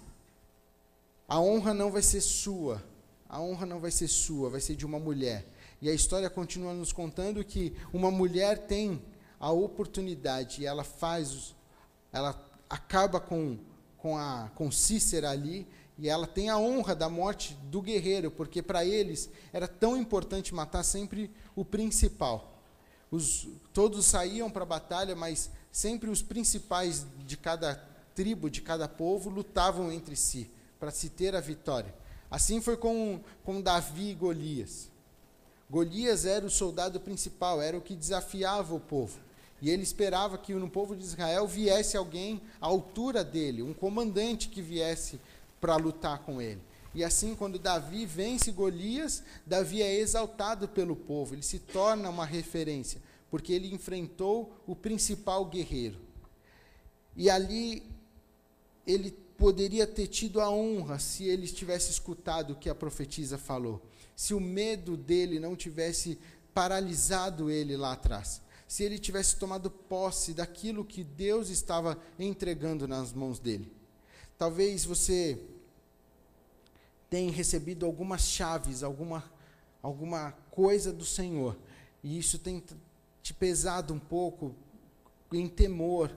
A 1.29 1.41
honra 1.41 1.75
não 1.75 1.91
vai 1.93 2.03
ser 2.03 2.21
sua, 2.21 2.83
a 3.29 3.41
honra 3.41 3.67
não 3.67 3.79
vai 3.79 3.91
ser 3.91 4.09
sua, 4.09 4.51
vai 4.51 4.61
ser 4.61 4.75
de 4.75 4.87
uma 4.87 4.99
mulher. 4.99 5.47
E 5.81 5.91
a 5.91 5.95
história 5.95 6.31
continua 6.31 6.73
nos 6.73 6.93
contando 6.93 7.45
que 7.45 7.77
uma 7.93 8.11
mulher 8.11 8.67
tem 8.67 9.03
a 9.39 9.51
oportunidade 9.51 10.63
e 10.63 10.67
ela 10.67 10.83
faz, 10.83 11.55
ela 12.13 12.35
acaba 12.69 13.21
com, 13.21 13.59
com, 13.99 14.17
a, 14.17 14.51
com 14.55 14.73
Cícera 14.73 15.31
ali 15.31 15.69
e 15.99 16.09
ela 16.09 16.27
tem 16.27 16.51
a 16.51 16.59
honra 16.59 16.95
da 16.95 17.09
morte 17.09 17.55
do 17.71 17.81
guerreiro, 17.81 18.31
porque 18.31 18.63
para 18.63 18.85
eles 18.85 19.31
era 19.53 19.67
tão 19.67 19.97
importante 19.97 20.55
matar 20.55 20.83
sempre 20.83 21.31
o 21.55 21.65
principal. 21.65 22.61
Os, 23.11 23.49
todos 23.73 24.05
saíam 24.05 24.51
para 24.51 24.63
a 24.63 24.67
batalha, 24.67 25.15
mas 25.15 25.51
sempre 25.73 26.11
os 26.11 26.21
principais 26.21 27.07
de 27.25 27.37
cada 27.37 27.77
tribo, 28.15 28.51
de 28.51 28.61
cada 28.61 28.89
povo, 28.89 29.31
lutavam 29.31 29.91
entre 29.91 30.17
si 30.17 30.51
para 30.79 30.91
se 30.91 31.09
ter 31.09 31.35
a 31.35 31.41
vitória. 31.41 31.95
Assim 32.31 32.61
foi 32.61 32.77
com, 32.77 33.21
com 33.45 33.63
Davi 33.63 34.11
e 34.11 34.15
Golias. 34.15 34.91
Golias 35.71 36.27
era 36.27 36.45
o 36.45 36.51
soldado 36.51 37.01
principal, 37.01 37.63
era 37.63 37.77
o 37.77 37.81
que 37.81 37.97
desafiava 37.97 38.75
o 38.75 38.81
povo. 38.81 39.19
E 39.61 39.71
ele 39.71 39.83
esperava 39.83 40.37
que 40.37 40.53
no 40.55 40.69
povo 40.69 40.95
de 40.95 41.03
Israel 41.03 41.47
viesse 41.47 41.97
alguém 41.97 42.43
à 42.61 42.67
altura 42.67 43.25
dele, 43.25 43.63
um 43.63 43.73
comandante 43.73 44.49
que 44.49 44.61
viesse 44.61 45.19
para 45.61 45.77
lutar 45.77 46.21
com 46.21 46.41
ele. 46.41 46.61
E 46.95 47.05
assim, 47.05 47.35
quando 47.35 47.59
Davi 47.59 48.07
vence 48.07 48.51
Golias, 48.51 49.23
Davi 49.45 49.83
é 49.83 49.95
exaltado 49.95 50.67
pelo 50.67 50.97
povo, 50.97 51.35
ele 51.35 51.43
se 51.43 51.59
torna 51.59 52.09
uma 52.09 52.25
referência, 52.25 53.03
porque 53.31 53.53
ele 53.53 53.73
enfrentou 53.73 54.57
o 54.67 54.75
principal 54.75 55.45
guerreiro. 55.45 56.01
E 57.15 57.29
ali 57.29 57.83
ele 58.87 59.11
poderia 59.37 59.87
ter 59.87 60.07
tido 60.07 60.41
a 60.41 60.49
honra 60.49 60.99
se 60.99 61.25
ele 61.25 61.47
tivesse 61.47 61.91
escutado 61.91 62.53
o 62.53 62.57
que 62.57 62.71
a 62.71 62.75
profetisa 62.75 63.37
falou, 63.37 63.83
se 64.15 64.33
o 64.33 64.41
medo 64.41 64.97
dele 64.97 65.39
não 65.39 65.55
tivesse 65.55 66.19
paralisado 66.55 67.51
ele 67.51 67.77
lá 67.77 67.93
atrás, 67.93 68.41
se 68.67 68.83
ele 68.83 68.99
tivesse 68.99 69.37
tomado 69.37 69.71
posse 69.71 70.33
daquilo 70.33 70.85
que 70.85 71.05
Deus 71.05 71.51
estava 71.51 71.99
entregando 72.19 72.89
nas 72.89 73.13
mãos 73.13 73.39
dele. 73.39 73.71
Talvez 74.39 74.85
você 74.85 75.39
tenha 77.09 77.33
recebido 77.33 77.87
algumas 77.87 78.23
chaves, 78.23 78.83
alguma, 78.83 79.25
alguma 79.83 80.33
coisa 80.51 80.93
do 80.93 81.05
Senhor, 81.05 81.57
e 82.03 82.19
isso 82.19 82.39
tem 82.39 82.63
te 83.23 83.33
pesado 83.33 83.95
um 83.95 83.99
pouco 83.99 84.55
em 85.33 85.49
temor, 85.49 86.11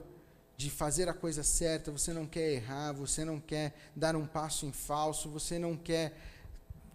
de 0.60 0.68
fazer 0.68 1.08
a 1.08 1.14
coisa 1.14 1.42
certa, 1.42 1.90
você 1.90 2.12
não 2.12 2.26
quer 2.26 2.52
errar, 2.52 2.92
você 2.92 3.24
não 3.24 3.40
quer 3.40 3.74
dar 3.96 4.14
um 4.14 4.26
passo 4.26 4.66
em 4.66 4.72
falso, 4.72 5.30
você 5.30 5.58
não 5.58 5.74
quer 5.74 6.14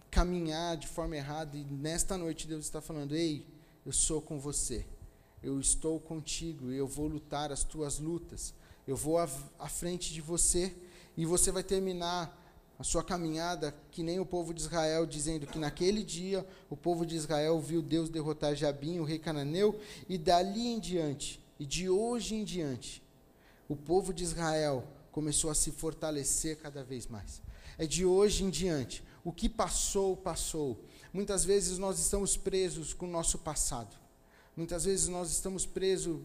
caminhar 0.08 0.76
de 0.76 0.86
forma 0.86 1.16
errada. 1.16 1.56
E 1.56 1.64
nesta 1.64 2.16
noite 2.16 2.46
Deus 2.46 2.64
está 2.64 2.80
falando: 2.80 3.16
Ei, 3.16 3.44
eu 3.84 3.90
sou 3.90 4.22
com 4.22 4.38
você, 4.38 4.86
eu 5.42 5.58
estou 5.58 5.98
contigo, 5.98 6.70
eu 6.70 6.86
vou 6.86 7.08
lutar 7.08 7.50
as 7.50 7.64
tuas 7.64 7.98
lutas, 7.98 8.54
eu 8.86 8.94
vou 8.94 9.18
à, 9.18 9.28
à 9.58 9.68
frente 9.68 10.14
de 10.14 10.20
você 10.20 10.72
e 11.16 11.24
você 11.24 11.50
vai 11.50 11.62
terminar 11.62 12.42
a 12.78 12.84
sua 12.84 13.02
caminhada 13.02 13.74
que 13.90 14.02
nem 14.02 14.20
o 14.20 14.26
povo 14.26 14.52
de 14.52 14.60
Israel, 14.60 15.06
dizendo 15.06 15.46
que 15.46 15.58
naquele 15.58 16.02
dia 16.02 16.46
o 16.68 16.76
povo 16.76 17.06
de 17.06 17.16
Israel 17.16 17.58
viu 17.60 17.80
Deus 17.80 18.08
derrotar 18.10 18.54
Jabim, 18.54 18.98
o 18.98 19.04
rei 19.04 19.18
cananeu, 19.18 19.80
e 20.08 20.18
dali 20.18 20.66
em 20.66 20.78
diante, 20.78 21.40
e 21.58 21.64
de 21.64 21.88
hoje 21.88 22.34
em 22.34 22.44
diante, 22.44 23.02
o 23.68 23.74
povo 23.74 24.12
de 24.12 24.22
Israel 24.22 24.84
começou 25.10 25.50
a 25.50 25.54
se 25.54 25.70
fortalecer 25.70 26.58
cada 26.58 26.84
vez 26.84 27.06
mais. 27.06 27.40
É 27.78 27.86
de 27.86 28.04
hoje 28.04 28.44
em 28.44 28.50
diante. 28.50 29.02
O 29.24 29.32
que 29.32 29.48
passou, 29.48 30.16
passou. 30.16 30.78
Muitas 31.12 31.44
vezes 31.44 31.78
nós 31.78 31.98
estamos 31.98 32.36
presos 32.36 32.92
com 32.92 33.06
o 33.06 33.10
nosso 33.10 33.38
passado. 33.38 33.96
Muitas 34.56 34.84
vezes 34.84 35.08
nós 35.08 35.30
estamos 35.30 35.66
presos 35.66 36.20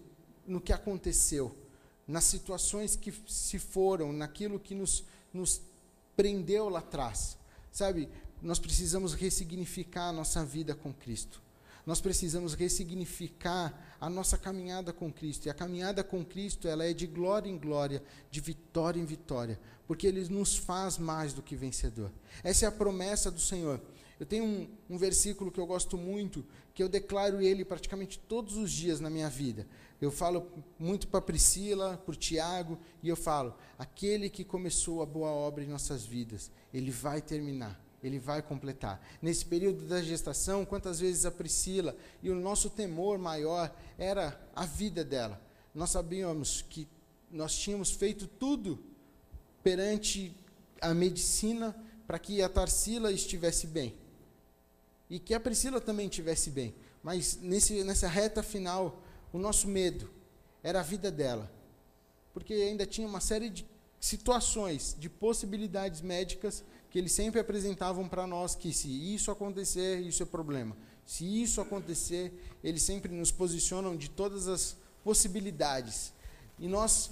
no 0.45 0.61
que 0.61 0.73
aconteceu, 0.73 1.55
nas 2.11 2.25
situações 2.25 2.95
que 2.97 3.13
se 3.25 3.57
foram, 3.57 4.11
naquilo 4.11 4.59
que 4.59 4.75
nos, 4.75 5.05
nos 5.33 5.61
prendeu 6.15 6.67
lá 6.67 6.79
atrás. 6.79 7.37
Sabe, 7.71 8.09
nós 8.41 8.59
precisamos 8.59 9.13
ressignificar 9.13 10.09
a 10.09 10.11
nossa 10.11 10.43
vida 10.43 10.75
com 10.75 10.93
Cristo. 10.93 11.41
Nós 11.85 12.01
precisamos 12.01 12.53
ressignificar 12.53 13.73
a 13.99 14.09
nossa 14.09 14.37
caminhada 14.37 14.91
com 14.91 15.11
Cristo. 15.11 15.45
E 15.45 15.49
a 15.49 15.53
caminhada 15.53 16.03
com 16.03 16.23
Cristo, 16.23 16.67
ela 16.67 16.83
é 16.83 16.93
de 16.93 17.07
glória 17.07 17.49
em 17.49 17.57
glória, 17.57 18.03
de 18.29 18.41
vitória 18.41 18.99
em 18.99 19.05
vitória, 19.05 19.57
porque 19.87 20.05
Ele 20.05 20.27
nos 20.27 20.57
faz 20.57 20.97
mais 20.97 21.31
do 21.31 21.41
que 21.41 21.55
vencedor. 21.55 22.11
Essa 22.43 22.65
é 22.65 22.67
a 22.67 22.71
promessa 22.71 23.31
do 23.31 23.39
Senhor. 23.39 23.81
Eu 24.21 24.25
tenho 24.27 24.43
um, 24.43 24.67
um 24.87 24.97
versículo 24.99 25.51
que 25.51 25.59
eu 25.59 25.65
gosto 25.65 25.97
muito, 25.97 26.45
que 26.75 26.83
eu 26.83 26.87
declaro 26.87 27.41
ele 27.41 27.65
praticamente 27.65 28.19
todos 28.19 28.55
os 28.55 28.71
dias 28.71 28.99
na 28.99 29.09
minha 29.09 29.27
vida. 29.27 29.65
Eu 29.99 30.11
falo 30.11 30.47
muito 30.77 31.07
para 31.07 31.19
Priscila, 31.19 31.97
para 32.05 32.13
Tiago, 32.13 32.77
e 33.01 33.09
eu 33.09 33.15
falo: 33.15 33.55
aquele 33.79 34.29
que 34.29 34.43
começou 34.43 35.01
a 35.01 35.07
boa 35.07 35.31
obra 35.31 35.63
em 35.63 35.67
nossas 35.67 36.05
vidas, 36.05 36.51
ele 36.71 36.91
vai 36.91 37.19
terminar 37.19 37.83
ele 38.03 38.17
vai 38.17 38.41
completar. 38.41 38.99
Nesse 39.21 39.45
período 39.45 39.85
da 39.85 40.01
gestação, 40.01 40.65
quantas 40.65 40.99
vezes 40.99 41.23
a 41.23 41.29
Priscila 41.29 41.95
e 42.23 42.31
o 42.31 42.35
nosso 42.35 42.67
temor 42.67 43.19
maior 43.19 43.71
era 43.95 44.39
a 44.55 44.65
vida 44.65 45.03
dela. 45.03 45.39
Nós 45.73 45.91
sabíamos 45.91 46.63
que 46.67 46.87
nós 47.29 47.55
tínhamos 47.55 47.91
feito 47.91 48.25
tudo 48.25 48.83
perante 49.61 50.35
a 50.81 50.95
medicina 50.95 51.75
para 52.07 52.17
que 52.17 52.41
a 52.41 52.49
Tarsila 52.49 53.11
estivesse 53.11 53.67
bem. 53.67 54.00
E 55.11 55.19
que 55.19 55.33
a 55.33 55.39
Priscila 55.41 55.81
também 55.81 56.07
estivesse 56.07 56.49
bem. 56.49 56.73
Mas 57.03 57.37
nesse, 57.41 57.83
nessa 57.83 58.07
reta 58.07 58.41
final, 58.41 59.03
o 59.33 59.37
nosso 59.37 59.67
medo 59.67 60.09
era 60.63 60.79
a 60.79 60.83
vida 60.83 61.11
dela. 61.11 61.51
Porque 62.33 62.53
ainda 62.53 62.85
tinha 62.85 63.05
uma 63.05 63.19
série 63.19 63.49
de 63.49 63.65
situações, 63.99 64.95
de 64.97 65.09
possibilidades 65.09 65.99
médicas 66.01 66.63
que 66.89 66.97
eles 66.97 67.11
sempre 67.11 67.41
apresentavam 67.41 68.07
para 68.07 68.25
nós 68.25 68.55
que 68.55 68.71
se 68.73 68.87
isso 68.87 69.29
acontecer, 69.29 69.99
isso 69.99 70.23
é 70.23 70.25
problema. 70.25 70.77
Se 71.05 71.25
isso 71.25 71.59
acontecer, 71.59 72.33
eles 72.63 72.81
sempre 72.81 73.11
nos 73.11 73.31
posicionam 73.31 73.97
de 73.97 74.09
todas 74.09 74.47
as 74.47 74.77
possibilidades. 75.03 76.13
E 76.57 76.69
nós 76.69 77.11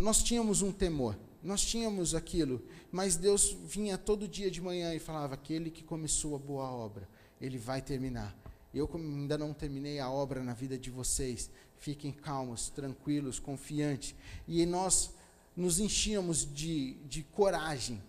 nós 0.00 0.22
tínhamos 0.22 0.62
um 0.62 0.70
temor, 0.70 1.16
nós 1.46 1.64
tínhamos 1.64 2.14
aquilo, 2.14 2.60
mas 2.90 3.16
Deus 3.16 3.56
vinha 3.64 3.96
todo 3.96 4.26
dia 4.26 4.50
de 4.50 4.60
manhã 4.60 4.92
e 4.92 4.98
falava: 4.98 5.34
aquele 5.34 5.70
que 5.70 5.84
começou 5.84 6.34
a 6.34 6.38
boa 6.38 6.68
obra, 6.68 7.08
ele 7.40 7.56
vai 7.56 7.80
terminar. 7.80 8.36
Eu 8.74 8.90
ainda 8.92 9.38
não 9.38 9.54
terminei 9.54 10.00
a 10.00 10.10
obra 10.10 10.42
na 10.42 10.52
vida 10.52 10.76
de 10.76 10.90
vocês. 10.90 11.48
Fiquem 11.78 12.10
calmos, 12.10 12.68
tranquilos, 12.68 13.38
confiantes. 13.38 14.14
E 14.46 14.66
nós 14.66 15.14
nos 15.56 15.78
enchíamos 15.78 16.44
de, 16.44 16.94
de 17.04 17.22
coragem 17.22 18.02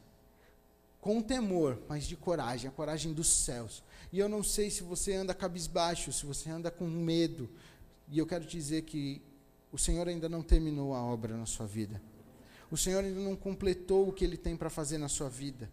com 0.99 1.21
temor, 1.21 1.79
mas 1.87 2.05
de 2.05 2.17
coragem, 2.17 2.67
a 2.67 2.71
coragem 2.71 3.13
dos 3.13 3.27
céus. 3.27 3.83
E 4.11 4.19
eu 4.19 4.27
não 4.27 4.43
sei 4.43 4.69
se 4.71 4.83
você 4.83 5.13
anda 5.13 5.33
cabisbaixo, 5.33 6.11
se 6.11 6.25
você 6.25 6.49
anda 6.49 6.71
com 6.71 6.87
medo. 6.87 7.49
E 8.09 8.17
eu 8.17 8.25
quero 8.25 8.45
te 8.45 8.57
dizer 8.57 8.81
que 8.81 9.21
o 9.71 9.77
Senhor 9.77 10.07
ainda 10.07 10.27
não 10.27 10.41
terminou 10.41 10.93
a 10.93 11.03
obra 11.03 11.37
na 11.37 11.45
sua 11.45 11.67
vida. 11.67 12.01
O 12.69 12.77
Senhor 12.77 13.03
ainda 13.03 13.19
não 13.19 13.35
completou 13.35 14.09
o 14.09 14.13
que 14.13 14.23
Ele 14.23 14.37
tem 14.37 14.57
para 14.57 14.69
fazer 14.69 14.97
na 14.97 15.07
sua 15.07 15.29
vida. 15.29 15.71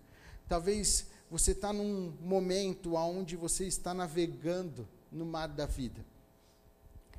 Talvez 0.48 1.06
você 1.30 1.52
está 1.52 1.72
num 1.72 2.12
momento 2.20 2.94
onde 2.94 3.36
você 3.36 3.66
está 3.66 3.92
navegando 3.92 4.86
no 5.10 5.26
mar 5.26 5.48
da 5.48 5.66
vida. 5.66 6.04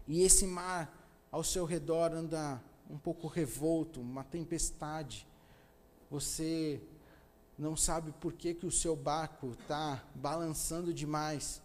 E 0.08 0.22
esse 0.22 0.46
mar 0.46 1.06
ao 1.32 1.44
seu 1.44 1.66
redor 1.66 2.14
anda 2.14 2.62
um 2.90 2.98
pouco 2.98 3.28
revolto, 3.28 4.00
uma 4.00 4.24
tempestade. 4.24 5.28
Você 6.10 6.82
não 7.58 7.76
sabe 7.76 8.14
por 8.14 8.34
que, 8.34 8.54
que 8.54 8.66
o 8.66 8.72
seu 8.72 8.96
barco 8.96 9.52
está 9.60 10.04
balançando 10.14 10.94
demais. 10.94 11.62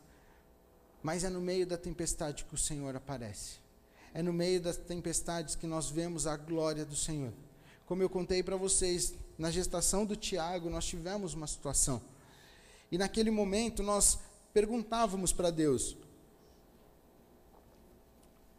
Mas 1.02 1.24
é 1.24 1.28
no 1.28 1.40
meio 1.40 1.66
da 1.66 1.76
tempestade 1.76 2.44
que 2.44 2.54
o 2.54 2.58
Senhor 2.58 2.96
aparece. 2.96 3.58
É 4.12 4.22
no 4.22 4.32
meio 4.32 4.60
das 4.60 4.76
tempestades 4.76 5.54
que 5.54 5.66
nós 5.66 5.88
vemos 5.88 6.26
a 6.26 6.36
glória 6.36 6.84
do 6.84 6.96
Senhor. 6.96 7.32
Como 7.90 8.04
eu 8.04 8.08
contei 8.08 8.40
para 8.40 8.54
vocês, 8.54 9.14
na 9.36 9.50
gestação 9.50 10.06
do 10.06 10.14
Tiago, 10.14 10.70
nós 10.70 10.86
tivemos 10.86 11.34
uma 11.34 11.48
situação. 11.48 12.00
E 12.88 12.96
naquele 12.96 13.32
momento 13.32 13.82
nós 13.82 14.20
perguntávamos 14.54 15.32
para 15.32 15.50
Deus: 15.50 15.96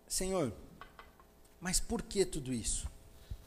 Senhor, 0.06 0.52
mas 1.62 1.80
por 1.80 2.02
que 2.02 2.26
tudo 2.26 2.52
isso? 2.52 2.90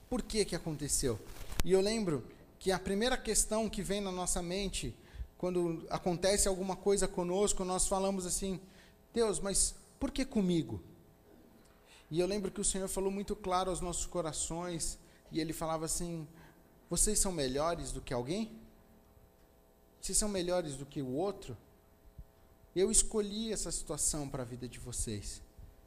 Por 0.08 0.22
que 0.22 0.46
que 0.46 0.56
aconteceu? 0.56 1.20
E 1.62 1.72
eu 1.72 1.82
lembro 1.82 2.26
que 2.58 2.72
a 2.72 2.78
primeira 2.78 3.18
questão 3.18 3.68
que 3.68 3.82
vem 3.82 4.00
na 4.00 4.10
nossa 4.10 4.40
mente, 4.40 4.96
quando 5.36 5.86
acontece 5.90 6.48
alguma 6.48 6.76
coisa 6.76 7.06
conosco, 7.06 7.62
nós 7.62 7.86
falamos 7.86 8.24
assim: 8.24 8.58
Deus, 9.12 9.38
mas 9.38 9.74
por 10.00 10.10
que 10.10 10.24
comigo? 10.24 10.82
E 12.10 12.20
eu 12.20 12.26
lembro 12.26 12.50
que 12.50 12.62
o 12.62 12.64
Senhor 12.64 12.88
falou 12.88 13.10
muito 13.10 13.36
claro 13.36 13.68
aos 13.68 13.82
nossos 13.82 14.06
corações, 14.06 14.98
e 15.34 15.40
ele 15.40 15.52
falava 15.52 15.84
assim: 15.84 16.26
Vocês 16.88 17.18
são 17.18 17.30
melhores 17.30 17.92
do 17.92 18.00
que 18.00 18.14
alguém? 18.14 18.64
vocês 20.04 20.18
são 20.18 20.28
melhores 20.28 20.76
do 20.76 20.84
que 20.84 21.00
o 21.00 21.14
outro. 21.14 21.56
Eu 22.76 22.90
escolhi 22.90 23.50
essa 23.50 23.72
situação 23.72 24.28
para 24.28 24.42
a 24.42 24.44
vida 24.44 24.68
de 24.68 24.78
vocês. 24.78 25.40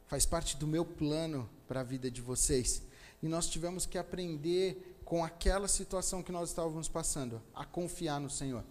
Faz 0.07 0.25
parte 0.25 0.57
do 0.57 0.65
meu 0.65 0.83
plano 0.83 1.47
para 1.67 1.81
a 1.81 1.83
vida 1.83 2.09
de 2.09 2.19
vocês. 2.19 2.81
E 3.21 3.27
nós 3.27 3.47
tivemos 3.47 3.85
que 3.85 3.95
aprender 3.95 4.99
com 5.05 5.23
aquela 5.23 5.67
situação 5.67 6.23
que 6.23 6.31
nós 6.31 6.49
estávamos 6.49 6.89
passando, 6.89 7.39
a 7.53 7.63
confiar 7.63 8.19
no 8.19 8.27
Senhor, 8.27 8.63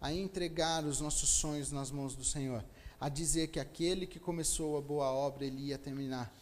a 0.00 0.12
entregar 0.12 0.84
os 0.84 1.00
nossos 1.00 1.30
sonhos 1.30 1.72
nas 1.72 1.90
mãos 1.90 2.14
do 2.14 2.22
Senhor, 2.22 2.64
a 3.00 3.08
dizer 3.08 3.48
que 3.48 3.58
aquele 3.58 4.06
que 4.06 4.20
começou 4.20 4.78
a 4.78 4.80
boa 4.80 5.10
obra, 5.10 5.44
ele 5.44 5.62
ia 5.62 5.78
terminar, 5.78 6.32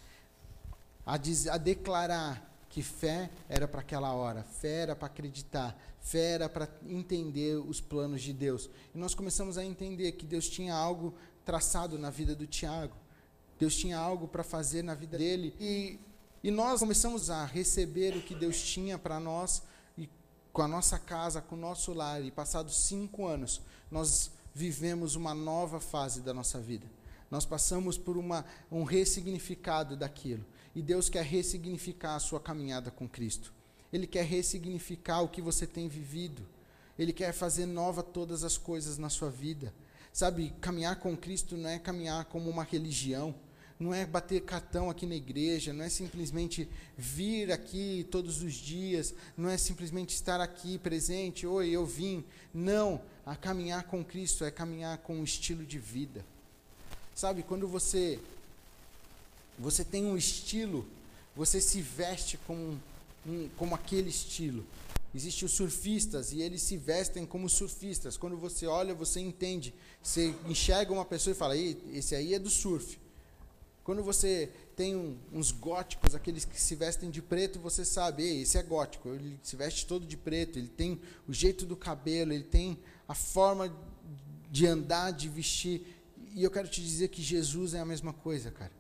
a, 1.06 1.16
dizer, 1.16 1.48
a 1.48 1.56
declarar 1.56 2.49
que 2.70 2.82
fé 2.82 3.28
era 3.48 3.68
para 3.68 3.80
aquela 3.80 4.14
hora, 4.14 4.42
fé 4.42 4.82
era 4.82 4.96
para 4.96 5.06
acreditar, 5.06 5.78
fé 6.00 6.32
era 6.32 6.48
para 6.48 6.68
entender 6.86 7.56
os 7.56 7.80
planos 7.80 8.22
de 8.22 8.32
Deus. 8.32 8.70
E 8.94 8.98
nós 8.98 9.14
começamos 9.14 9.58
a 9.58 9.64
entender 9.64 10.12
que 10.12 10.24
Deus 10.24 10.48
tinha 10.48 10.74
algo 10.74 11.14
traçado 11.44 11.98
na 11.98 12.08
vida 12.08 12.34
do 12.34 12.46
Tiago, 12.46 12.96
Deus 13.58 13.76
tinha 13.76 13.98
algo 13.98 14.26
para 14.26 14.42
fazer 14.42 14.82
na 14.82 14.94
vida 14.94 15.18
dele. 15.18 15.54
E 15.60 15.98
e 16.42 16.50
nós 16.50 16.80
começamos 16.80 17.28
a 17.28 17.44
receber 17.44 18.16
o 18.16 18.22
que 18.22 18.34
Deus 18.34 18.62
tinha 18.62 18.98
para 18.98 19.20
nós, 19.20 19.62
e 19.96 20.08
com 20.52 20.62
a 20.62 20.68
nossa 20.68 20.98
casa, 20.98 21.42
com 21.42 21.54
o 21.54 21.58
nosso 21.58 21.92
lar. 21.92 22.24
E 22.24 22.30
passados 22.30 22.76
cinco 22.84 23.26
anos, 23.26 23.60
nós 23.90 24.30
vivemos 24.54 25.14
uma 25.14 25.34
nova 25.34 25.80
fase 25.80 26.22
da 26.22 26.32
nossa 26.32 26.58
vida. 26.58 26.86
Nós 27.30 27.44
passamos 27.44 27.98
por 27.98 28.16
uma, 28.16 28.44
um 28.72 28.84
ressignificado 28.84 29.96
daquilo. 29.96 30.44
E 30.74 30.82
Deus 30.82 31.08
quer 31.08 31.24
ressignificar 31.24 32.14
a 32.14 32.20
sua 32.20 32.40
caminhada 32.40 32.90
com 32.90 33.08
Cristo. 33.08 33.52
Ele 33.92 34.06
quer 34.06 34.24
ressignificar 34.24 35.20
o 35.20 35.28
que 35.28 35.42
você 35.42 35.66
tem 35.66 35.88
vivido. 35.88 36.46
Ele 36.98 37.12
quer 37.12 37.32
fazer 37.32 37.66
nova 37.66 38.02
todas 38.02 38.44
as 38.44 38.56
coisas 38.56 38.98
na 38.98 39.08
sua 39.08 39.30
vida. 39.30 39.74
Sabe, 40.12 40.52
caminhar 40.60 40.96
com 40.96 41.16
Cristo 41.16 41.56
não 41.56 41.68
é 41.68 41.78
caminhar 41.78 42.24
como 42.26 42.50
uma 42.50 42.64
religião 42.64 43.34
não 43.80 43.94
é 43.94 44.04
bater 44.04 44.42
cartão 44.42 44.90
aqui 44.90 45.06
na 45.06 45.14
igreja, 45.14 45.72
não 45.72 45.82
é 45.82 45.88
simplesmente 45.88 46.68
vir 46.98 47.50
aqui 47.50 48.06
todos 48.10 48.42
os 48.42 48.52
dias, 48.52 49.14
não 49.34 49.48
é 49.48 49.56
simplesmente 49.56 50.14
estar 50.14 50.38
aqui 50.38 50.76
presente, 50.76 51.46
oi, 51.46 51.70
eu 51.70 51.86
vim. 51.86 52.22
Não, 52.52 53.00
a 53.24 53.34
caminhar 53.34 53.84
com 53.84 54.04
Cristo 54.04 54.44
é 54.44 54.50
caminhar 54.50 54.98
com 54.98 55.16
um 55.16 55.24
estilo 55.24 55.64
de 55.64 55.78
vida. 55.78 56.22
Sabe, 57.14 57.42
quando 57.42 57.66
você 57.66 58.20
você 59.60 59.84
tem 59.84 60.06
um 60.06 60.16
estilo, 60.16 60.86
você 61.36 61.60
se 61.60 61.82
veste 61.82 62.38
como, 62.46 62.80
um, 63.26 63.48
como 63.56 63.74
aquele 63.74 64.08
estilo. 64.08 64.64
Existem 65.14 65.44
os 65.44 65.52
surfistas 65.52 66.32
e 66.32 66.40
eles 66.40 66.62
se 66.62 66.76
vestem 66.76 67.26
como 67.26 67.48
surfistas. 67.48 68.16
Quando 68.16 68.36
você 68.36 68.66
olha, 68.66 68.94
você 68.94 69.20
entende. 69.20 69.74
Você 70.02 70.34
enxerga 70.46 70.92
uma 70.92 71.04
pessoa 71.04 71.32
e 71.32 71.36
fala: 71.36 71.56
esse 71.56 72.14
aí 72.14 72.32
é 72.32 72.38
do 72.38 72.48
surf. 72.48 72.98
Quando 73.84 74.02
você 74.02 74.50
tem 74.76 74.94
um, 74.94 75.16
uns 75.32 75.50
góticos, 75.50 76.14
aqueles 76.14 76.44
que 76.44 76.60
se 76.60 76.74
vestem 76.74 77.10
de 77.10 77.20
preto, 77.20 77.58
você 77.58 77.84
sabe, 77.84 78.22
esse 78.40 78.56
é 78.56 78.62
gótico, 78.62 79.08
ele 79.08 79.38
se 79.42 79.56
veste 79.56 79.84
todo 79.84 80.06
de 80.06 80.16
preto, 80.16 80.58
ele 80.58 80.68
tem 80.68 81.00
o 81.26 81.32
jeito 81.32 81.66
do 81.66 81.76
cabelo, 81.76 82.32
ele 82.32 82.44
tem 82.44 82.78
a 83.08 83.14
forma 83.14 83.74
de 84.50 84.66
andar, 84.66 85.10
de 85.10 85.28
vestir. 85.28 85.82
E 86.34 86.42
eu 86.42 86.50
quero 86.50 86.68
te 86.68 86.80
dizer 86.80 87.08
que 87.08 87.20
Jesus 87.20 87.74
é 87.74 87.80
a 87.80 87.84
mesma 87.84 88.12
coisa, 88.12 88.50
cara. 88.50 88.79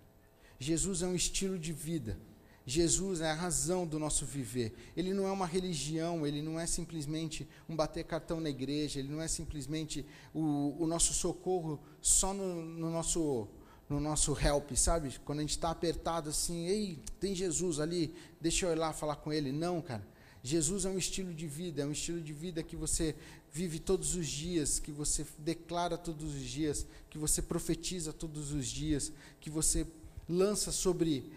Jesus 0.60 1.02
é 1.02 1.06
um 1.06 1.14
estilo 1.14 1.58
de 1.58 1.72
vida. 1.72 2.18
Jesus 2.66 3.22
é 3.22 3.30
a 3.30 3.34
razão 3.34 3.86
do 3.86 3.98
nosso 3.98 4.26
viver. 4.26 4.74
Ele 4.94 5.14
não 5.14 5.26
é 5.26 5.32
uma 5.32 5.46
religião, 5.46 6.26
ele 6.26 6.42
não 6.42 6.60
é 6.60 6.66
simplesmente 6.66 7.48
um 7.66 7.74
bater 7.74 8.04
cartão 8.04 8.40
na 8.40 8.50
igreja, 8.50 9.00
ele 9.00 9.08
não 9.08 9.22
é 9.22 9.26
simplesmente 9.26 10.04
o, 10.34 10.76
o 10.78 10.86
nosso 10.86 11.14
socorro 11.14 11.80
só 12.02 12.34
no, 12.34 12.62
no 12.62 12.90
nosso 12.90 13.48
no 13.88 13.98
nosso 13.98 14.38
help, 14.38 14.70
sabe? 14.76 15.18
Quando 15.24 15.40
a 15.40 15.42
gente 15.42 15.50
está 15.50 15.68
apertado 15.68 16.30
assim, 16.30 16.66
ei, 16.66 17.02
tem 17.18 17.34
Jesus 17.34 17.80
ali, 17.80 18.14
deixa 18.40 18.66
eu 18.66 18.70
ir 18.70 18.76
lá 18.76 18.92
falar 18.92 19.16
com 19.16 19.32
ele. 19.32 19.50
Não, 19.50 19.82
cara. 19.82 20.06
Jesus 20.44 20.84
é 20.84 20.88
um 20.88 20.96
estilo 20.96 21.34
de 21.34 21.48
vida, 21.48 21.82
é 21.82 21.86
um 21.86 21.90
estilo 21.90 22.20
de 22.20 22.32
vida 22.32 22.62
que 22.62 22.76
você 22.76 23.16
vive 23.52 23.80
todos 23.80 24.14
os 24.14 24.28
dias, 24.28 24.78
que 24.78 24.92
você 24.92 25.26
declara 25.38 25.98
todos 25.98 26.34
os 26.34 26.40
dias, 26.40 26.86
que 27.10 27.18
você 27.18 27.42
profetiza 27.42 28.12
todos 28.12 28.52
os 28.52 28.68
dias, 28.68 29.12
que 29.40 29.50
você 29.50 29.84
lança 30.30 30.70
sobre, 30.70 31.32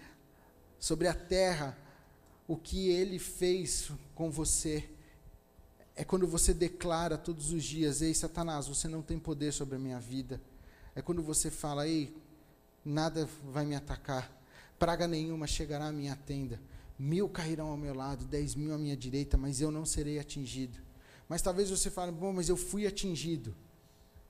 sobre 0.79 1.07
a 1.07 1.13
terra 1.15 1.75
o 2.47 2.55
que 2.55 2.89
ele 2.89 3.17
fez 3.17 3.91
com 4.13 4.29
você. 4.29 4.87
É 5.95 6.03
quando 6.03 6.27
você 6.27 6.53
declara 6.53 7.17
todos 7.17 7.51
os 7.51 7.63
dias: 7.63 8.01
Ei, 8.01 8.13
Satanás, 8.13 8.67
você 8.67 8.87
não 8.87 9.01
tem 9.01 9.17
poder 9.17 9.51
sobre 9.51 9.75
a 9.75 9.79
minha 9.79 9.99
vida. 9.99 10.39
É 10.95 11.01
quando 11.01 11.23
você 11.23 11.49
fala: 11.49 11.87
Ei, 11.87 12.15
nada 12.85 13.27
vai 13.51 13.65
me 13.65 13.75
atacar, 13.75 14.31
praga 14.77 15.07
nenhuma 15.07 15.47
chegará 15.47 15.87
à 15.87 15.91
minha 15.91 16.15
tenda. 16.15 16.61
Mil 16.97 17.27
cairão 17.27 17.69
ao 17.69 17.77
meu 17.77 17.93
lado, 17.95 18.25
dez 18.25 18.53
mil 18.53 18.73
à 18.73 18.77
minha 18.77 18.95
direita, 18.95 19.35
mas 19.35 19.59
eu 19.59 19.71
não 19.71 19.85
serei 19.85 20.19
atingido. 20.19 20.77
Mas 21.27 21.41
talvez 21.41 21.69
você 21.71 21.89
fale, 21.89 22.11
bom, 22.11 22.31
mas 22.31 22.49
eu 22.49 22.55
fui 22.55 22.85
atingido. 22.85 23.55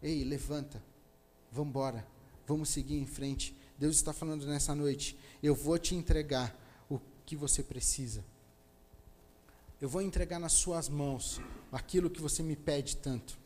Ei, 0.02 0.24
levanta, 0.24 0.82
vamos 1.52 1.70
embora, 1.70 2.08
vamos 2.48 2.70
seguir 2.70 2.98
em 2.98 3.06
frente. 3.06 3.56
Deus 3.78 3.96
está 3.96 4.14
falando 4.14 4.46
nessa 4.46 4.76
noite, 4.76 5.18
eu 5.42 5.56
vou 5.56 5.78
te 5.78 5.96
entregar 5.96 6.56
o 6.90 7.00
que 7.26 7.36
você 7.36 7.64
precisa. 7.64 8.24
Eu 9.82 9.90
vou 9.90 10.02
entregar 10.02 10.40
nas 10.40 10.54
suas 10.54 10.88
mãos 10.88 11.42
aquilo 11.72 12.10
que 12.10 12.22
você 12.22 12.42
me 12.42 12.56
pede 12.56 12.98
tanto. 12.98 13.38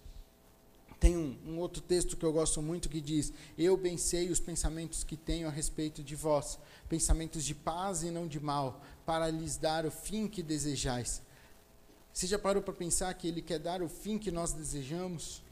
Tem 1.00 1.16
um, 1.16 1.38
um, 1.46 1.58
outro 1.60 1.82
texto 1.82 2.18
que 2.18 2.24
eu 2.26 2.34
gosto 2.34 2.62
muito 2.62 2.90
que 2.90 3.00
diz: 3.00 3.32
Eu 3.58 3.78
bem 3.78 3.98
sei 3.98 4.30
os 4.30 4.40
pensamentos 4.40 5.04
que 5.04 5.16
tenho 5.16 5.48
a 5.48 5.52
respeito 5.52 6.04
de 6.04 6.16
vós, 6.16 6.60
pensamentos 6.90 7.44
de 7.44 7.54
paz 7.54 8.04
e 8.04 8.10
não 8.10 8.28
de 8.28 8.40
mal, 8.40 8.82
para 9.06 9.30
lhes 9.30 9.58
dar 9.58 9.86
o 9.86 9.92
fim 9.92 10.28
que 10.28 10.42
desejais. 10.42 11.22
Você 12.12 12.26
já 12.26 12.40
parou 12.40 12.64
para 12.64 12.74
pensar 12.74 13.14
que 13.14 13.28
Ele 13.28 13.44
quer 13.44 13.60
dar 13.60 13.82
o 13.82 13.88
fim 13.88 14.18
que 14.18 14.32
nós 14.32 14.54
desejamos? 14.54 15.44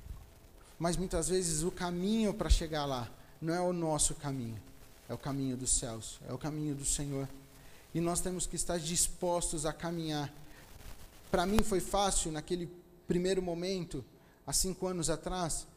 Mas 0.80 0.98
muitas 0.98 1.30
vezes 1.30 1.62
o 1.62 1.72
caminho 1.72 2.34
para 2.34 2.50
chegar 2.50 2.86
lá 2.86 3.12
não 3.46 3.54
é 3.54 3.62
o 3.62 3.72
nosso 3.72 4.16
caminho, 4.16 4.60
é 5.08 5.14
o 5.14 5.18
caminho 5.20 5.56
dos 5.56 5.78
céus, 5.78 6.20
é 6.28 6.34
o 6.34 6.38
caminho 6.38 6.74
do 6.74 6.84
Senhor. 6.84 7.30
E 7.94 8.02
nós 8.02 8.20
temos 8.20 8.48
que 8.48 8.56
estar 8.56 8.80
dispostos 8.80 9.68
a 9.68 9.72
caminhar. 9.72 10.34
Para 11.30 11.46
mim 11.46 11.60
foi 11.62 11.80
fácil 11.80 12.32
naquele 12.32 12.68
primeiro 13.08 13.44
momento 13.44 14.04
há 14.48 14.52
cinco 14.52 14.88
anos 14.88 15.12
atrás, 15.12 15.68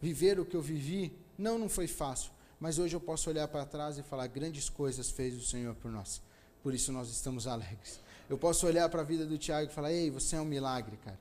viver 0.00 0.38
o 0.38 0.44
que 0.44 0.56
eu 0.56 0.62
vivi, 0.62 1.12
não, 1.36 1.58
não 1.58 1.68
foi 1.68 1.88
fácil. 1.88 2.30
Mas 2.60 2.78
hoje 2.78 2.94
eu 2.94 3.00
posso 3.00 3.28
olhar 3.28 3.48
para 3.48 3.66
trás 3.66 3.98
e 3.98 4.04
falar: 4.04 4.28
grandes 4.28 4.68
coisas 4.68 5.10
fez 5.10 5.36
o 5.36 5.44
Senhor 5.44 5.74
por 5.74 5.90
nós. 5.90 6.22
Por 6.62 6.72
isso 6.72 6.92
nós 6.92 7.10
estamos 7.10 7.48
alegres. 7.48 7.98
Eu 8.28 8.38
posso 8.38 8.66
olhar 8.66 8.88
para 8.88 9.00
a 9.00 9.04
vida 9.04 9.26
do 9.26 9.36
Tiago 9.36 9.68
e 9.68 9.74
falar: 9.74 9.92
ei, 9.92 10.10
você 10.10 10.36
é 10.36 10.40
um 10.40 10.44
milagre, 10.44 10.96
cara. 11.04 11.18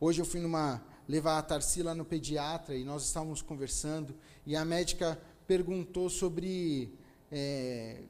Hoje 0.00 0.20
eu 0.20 0.26
fui 0.26 0.40
numa 0.40 0.82
levar 1.08 1.38
a 1.38 1.42
Tarsila 1.42 1.94
no 1.94 2.04
pediatra 2.04 2.74
e 2.74 2.84
nós 2.84 3.04
estávamos 3.04 3.42
conversando 3.42 4.14
e 4.44 4.56
a 4.56 4.64
médica 4.64 5.20
perguntou 5.46 6.10
sobre 6.10 6.92
é, 7.30 8.02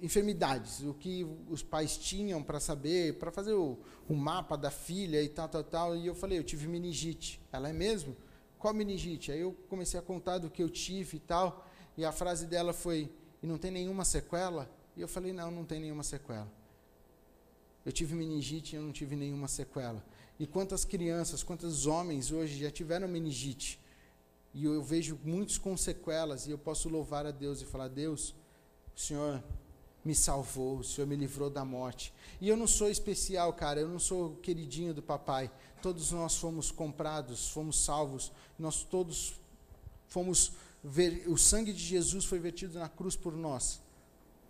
enfermidades, 0.00 0.80
o 0.80 0.94
que 0.94 1.26
os 1.48 1.62
pais 1.62 1.96
tinham 1.96 2.42
para 2.42 2.58
saber, 2.58 3.18
para 3.18 3.30
fazer 3.30 3.52
o, 3.52 3.78
o, 4.08 4.14
mapa 4.14 4.56
da 4.56 4.70
filha 4.70 5.22
e 5.22 5.28
tal, 5.28 5.48
tal, 5.48 5.64
tal. 5.64 5.96
E 5.96 6.06
eu 6.06 6.14
falei, 6.14 6.38
eu 6.38 6.44
tive 6.44 6.66
meningite. 6.66 7.40
Ela 7.52 7.68
é 7.68 7.72
mesmo? 7.72 8.16
Qual 8.58 8.72
meningite? 8.72 9.30
Aí 9.30 9.40
eu 9.40 9.52
comecei 9.68 9.98
a 9.98 10.02
contar 10.02 10.38
do 10.38 10.50
que 10.50 10.62
eu 10.62 10.70
tive 10.70 11.18
e 11.18 11.20
tal. 11.20 11.66
E 11.96 12.04
a 12.04 12.12
frase 12.12 12.46
dela 12.46 12.72
foi, 12.72 13.10
e 13.42 13.46
não 13.46 13.58
tem 13.58 13.70
nenhuma 13.70 14.04
sequela? 14.04 14.70
E 14.96 15.00
eu 15.00 15.08
falei, 15.08 15.32
não, 15.32 15.50
não 15.50 15.64
tem 15.64 15.80
nenhuma 15.80 16.02
sequela. 16.02 16.50
Eu 17.84 17.92
tive 17.92 18.14
meningite 18.14 18.74
e 18.74 18.78
eu 18.78 18.82
não 18.82 18.92
tive 18.92 19.16
nenhuma 19.16 19.48
sequela. 19.48 20.04
E 20.40 20.46
quantas 20.46 20.86
crianças, 20.86 21.42
quantos 21.42 21.86
homens 21.86 22.32
hoje 22.32 22.58
já 22.58 22.70
tiveram 22.70 23.06
meningite? 23.06 23.78
E 24.54 24.64
eu 24.64 24.82
vejo 24.82 25.20
muitos 25.22 25.58
com 25.58 25.76
sequelas 25.76 26.46
e 26.46 26.50
eu 26.50 26.56
posso 26.56 26.88
louvar 26.88 27.26
a 27.26 27.30
Deus 27.30 27.60
e 27.60 27.66
falar: 27.66 27.88
Deus, 27.88 28.34
o 28.96 28.98
Senhor 28.98 29.44
me 30.02 30.14
salvou, 30.14 30.78
o 30.78 30.82
Senhor 30.82 31.06
me 31.06 31.14
livrou 31.14 31.50
da 31.50 31.62
morte. 31.62 32.14
E 32.40 32.48
eu 32.48 32.56
não 32.56 32.66
sou 32.66 32.88
especial, 32.88 33.52
cara, 33.52 33.80
eu 33.80 33.88
não 33.88 33.98
sou 33.98 34.28
o 34.28 34.36
queridinho 34.36 34.94
do 34.94 35.02
papai. 35.02 35.50
Todos 35.82 36.10
nós 36.10 36.38
fomos 36.38 36.70
comprados, 36.70 37.50
fomos 37.50 37.84
salvos, 37.84 38.32
nós 38.58 38.82
todos 38.82 39.34
fomos 40.08 40.52
ver, 40.82 41.28
o 41.28 41.36
sangue 41.36 41.70
de 41.70 41.84
Jesus 41.84 42.24
foi 42.24 42.38
vertido 42.38 42.78
na 42.78 42.88
cruz 42.88 43.14
por 43.14 43.36
nós. 43.36 43.78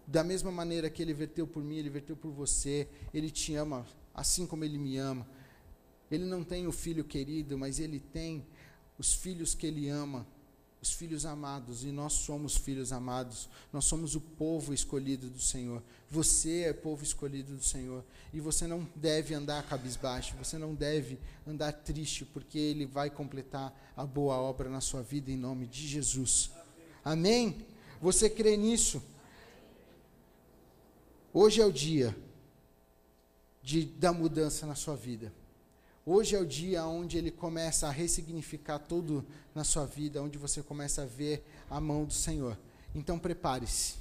Da 0.06 0.22
mesma 0.22 0.52
maneira 0.52 0.88
que 0.88 1.02
ele 1.02 1.12
verteu 1.12 1.48
por 1.48 1.64
mim, 1.64 1.78
ele 1.78 1.90
verteu 1.90 2.16
por 2.16 2.30
você, 2.30 2.88
ele 3.12 3.28
te 3.28 3.56
ama 3.56 3.84
assim 4.14 4.46
como 4.46 4.64
ele 4.64 4.78
me 4.78 4.96
ama. 4.96 5.26
Ele 6.10 6.24
não 6.24 6.42
tem 6.42 6.66
o 6.66 6.72
filho 6.72 7.04
querido, 7.04 7.56
mas 7.56 7.78
ele 7.78 8.00
tem 8.00 8.44
os 8.98 9.14
filhos 9.14 9.54
que 9.54 9.66
ele 9.66 9.88
ama. 9.88 10.26
os 10.82 10.92
filhos 10.92 11.26
amados, 11.26 11.84
e 11.84 11.92
nós 11.92 12.14
somos 12.14 12.56
filhos 12.56 12.90
amados, 12.90 13.48
nós 13.72 13.84
somos 13.84 14.14
o 14.14 14.20
povo 14.20 14.72
escolhido 14.72 15.28
do 15.28 15.40
Senhor. 15.40 15.82
Você 16.10 16.62
é 16.62 16.72
povo 16.72 17.04
escolhido 17.04 17.54
do 17.54 17.62
Senhor, 17.62 18.02
e 18.32 18.40
você 18.40 18.66
não 18.66 18.88
deve 18.96 19.34
andar 19.34 19.62
cabisbaixo, 19.68 20.34
você 20.36 20.56
não 20.56 20.74
deve 20.74 21.18
andar 21.46 21.72
triste, 21.72 22.24
porque 22.24 22.58
Ele 22.58 22.86
vai 22.86 23.10
completar 23.10 23.92
a 23.94 24.06
boa 24.06 24.36
obra 24.36 24.70
na 24.70 24.80
sua 24.80 25.02
vida 25.02 25.30
em 25.30 25.36
nome 25.36 25.66
de 25.66 25.86
Jesus. 25.86 26.50
Amém? 27.04 27.66
Você 28.00 28.30
crê 28.30 28.56
nisso? 28.56 29.02
Hoje 31.32 31.60
é 31.60 31.66
o 31.66 31.72
dia 31.72 32.16
de, 33.62 33.84
da 33.84 34.12
mudança 34.12 34.66
na 34.66 34.74
sua 34.74 34.96
vida. 34.96 35.30
Hoje 36.04 36.34
é 36.34 36.38
o 36.38 36.46
dia 36.46 36.84
onde 36.86 37.18
ele 37.18 37.30
começa 37.30 37.86
a 37.86 37.90
ressignificar 37.90 38.78
tudo 38.78 39.24
na 39.54 39.64
sua 39.64 39.84
vida, 39.84 40.22
onde 40.22 40.38
você 40.38 40.62
começa 40.62 41.02
a 41.02 41.06
ver 41.06 41.44
a 41.68 41.78
mão 41.78 42.04
do 42.04 42.12
Senhor. 42.12 42.56
Então 42.94 43.18
prepare-se. 43.18 43.94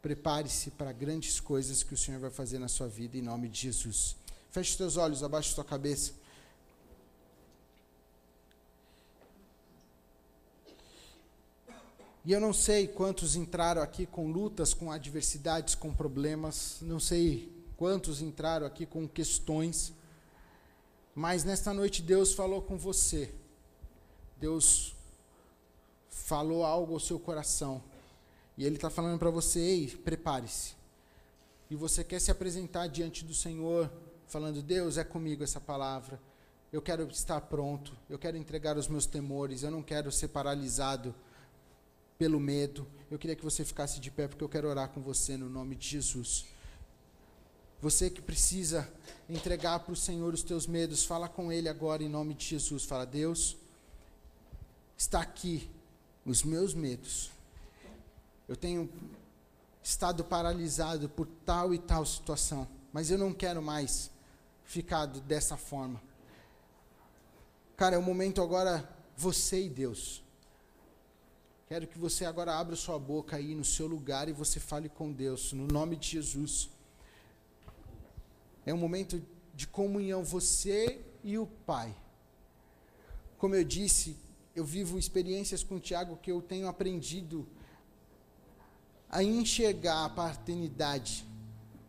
Prepare-se 0.00 0.70
para 0.70 0.92
grandes 0.92 1.40
coisas 1.40 1.82
que 1.82 1.94
o 1.94 1.96
Senhor 1.96 2.20
vai 2.20 2.30
fazer 2.30 2.60
na 2.60 2.68
sua 2.68 2.86
vida 2.86 3.16
em 3.16 3.22
nome 3.22 3.48
de 3.48 3.62
Jesus. 3.62 4.16
Feche 4.52 4.70
os 4.70 4.76
teus 4.76 4.96
olhos, 4.96 5.24
abaixe 5.24 5.50
a 5.50 5.54
tua 5.56 5.64
cabeça. 5.64 6.12
E 12.24 12.32
eu 12.32 12.40
não 12.40 12.52
sei 12.52 12.86
quantos 12.86 13.34
entraram 13.36 13.82
aqui 13.82 14.06
com 14.06 14.30
lutas, 14.30 14.72
com 14.72 14.90
adversidades, 14.90 15.74
com 15.74 15.92
problemas, 15.92 16.78
não 16.82 16.98
sei 16.98 17.52
quantos 17.76 18.22
entraram 18.22 18.66
aqui 18.66 18.86
com 18.86 19.08
questões. 19.08 19.92
Mas 21.16 21.44
nesta 21.44 21.72
noite 21.72 22.02
Deus 22.02 22.34
falou 22.34 22.60
com 22.60 22.76
você. 22.76 23.32
Deus 24.36 24.94
falou 26.10 26.62
algo 26.62 26.92
ao 26.92 27.00
seu 27.00 27.18
coração. 27.18 27.82
E 28.54 28.66
Ele 28.66 28.76
está 28.76 28.90
falando 28.90 29.18
para 29.18 29.30
você: 29.30 29.58
ei, 29.58 29.86
prepare-se. 29.88 30.74
E 31.70 31.74
você 31.74 32.04
quer 32.04 32.20
se 32.20 32.30
apresentar 32.30 32.88
diante 32.88 33.24
do 33.24 33.32
Senhor, 33.32 33.90
falando: 34.26 34.60
Deus, 34.60 34.98
é 34.98 35.04
comigo 35.04 35.42
essa 35.42 35.58
palavra. 35.58 36.20
Eu 36.70 36.82
quero 36.82 37.08
estar 37.08 37.40
pronto. 37.40 37.96
Eu 38.10 38.18
quero 38.18 38.36
entregar 38.36 38.76
os 38.76 38.86
meus 38.86 39.06
temores. 39.06 39.62
Eu 39.62 39.70
não 39.70 39.82
quero 39.82 40.12
ser 40.12 40.28
paralisado 40.28 41.14
pelo 42.18 42.38
medo. 42.38 42.86
Eu 43.10 43.18
queria 43.18 43.34
que 43.34 43.44
você 43.44 43.64
ficasse 43.64 44.00
de 44.00 44.10
pé, 44.10 44.28
porque 44.28 44.44
eu 44.44 44.50
quero 44.50 44.68
orar 44.68 44.90
com 44.90 45.00
você 45.00 45.38
no 45.38 45.48
nome 45.48 45.76
de 45.76 45.88
Jesus. 45.88 46.44
Você 47.80 48.08
que 48.08 48.22
precisa 48.22 48.88
entregar 49.28 49.80
para 49.80 49.92
o 49.92 49.96
Senhor 49.96 50.32
os 50.32 50.42
teus 50.42 50.66
medos, 50.66 51.04
fala 51.04 51.28
com 51.28 51.52
Ele 51.52 51.68
agora 51.68 52.02
em 52.02 52.08
nome 52.08 52.34
de 52.34 52.46
Jesus. 52.46 52.84
Fala, 52.84 53.04
Deus, 53.04 53.56
está 54.96 55.20
aqui 55.20 55.68
os 56.24 56.42
meus 56.42 56.74
medos. 56.74 57.30
Eu 58.48 58.56
tenho 58.56 58.88
estado 59.82 60.24
paralisado 60.24 61.08
por 61.08 61.26
tal 61.44 61.74
e 61.74 61.78
tal 61.78 62.04
situação, 62.04 62.66
mas 62.92 63.10
eu 63.10 63.18
não 63.18 63.32
quero 63.32 63.60
mais 63.60 64.10
ficar 64.64 65.06
dessa 65.06 65.56
forma. 65.56 66.00
Cara, 67.76 67.96
é 67.96 67.98
o 67.98 68.02
momento 68.02 68.40
agora, 68.40 68.88
você 69.16 69.66
e 69.66 69.68
Deus. 69.68 70.22
Quero 71.68 71.86
que 71.86 71.98
você 71.98 72.24
agora 72.24 72.54
abra 72.54 72.74
sua 72.76 72.98
boca 72.98 73.36
aí 73.36 73.54
no 73.54 73.64
seu 73.64 73.86
lugar 73.86 74.28
e 74.28 74.32
você 74.32 74.58
fale 74.60 74.88
com 74.88 75.12
Deus, 75.12 75.52
no 75.52 75.66
nome 75.66 75.96
de 75.96 76.10
Jesus. 76.10 76.70
É 78.66 78.74
um 78.74 78.76
momento 78.76 79.22
de 79.54 79.66
comunhão, 79.66 80.22
você 80.22 81.00
e 81.22 81.38
o 81.38 81.46
Pai. 81.46 81.96
Como 83.38 83.54
eu 83.54 83.64
disse, 83.64 84.16
eu 84.54 84.64
vivo 84.64 84.98
experiências 84.98 85.62
com 85.62 85.76
o 85.76 85.80
Tiago 85.80 86.16
que 86.16 86.30
eu 86.30 86.42
tenho 86.42 86.66
aprendido 86.66 87.46
a 89.08 89.22
enxergar 89.22 90.04
a 90.04 90.08
paternidade 90.08 91.24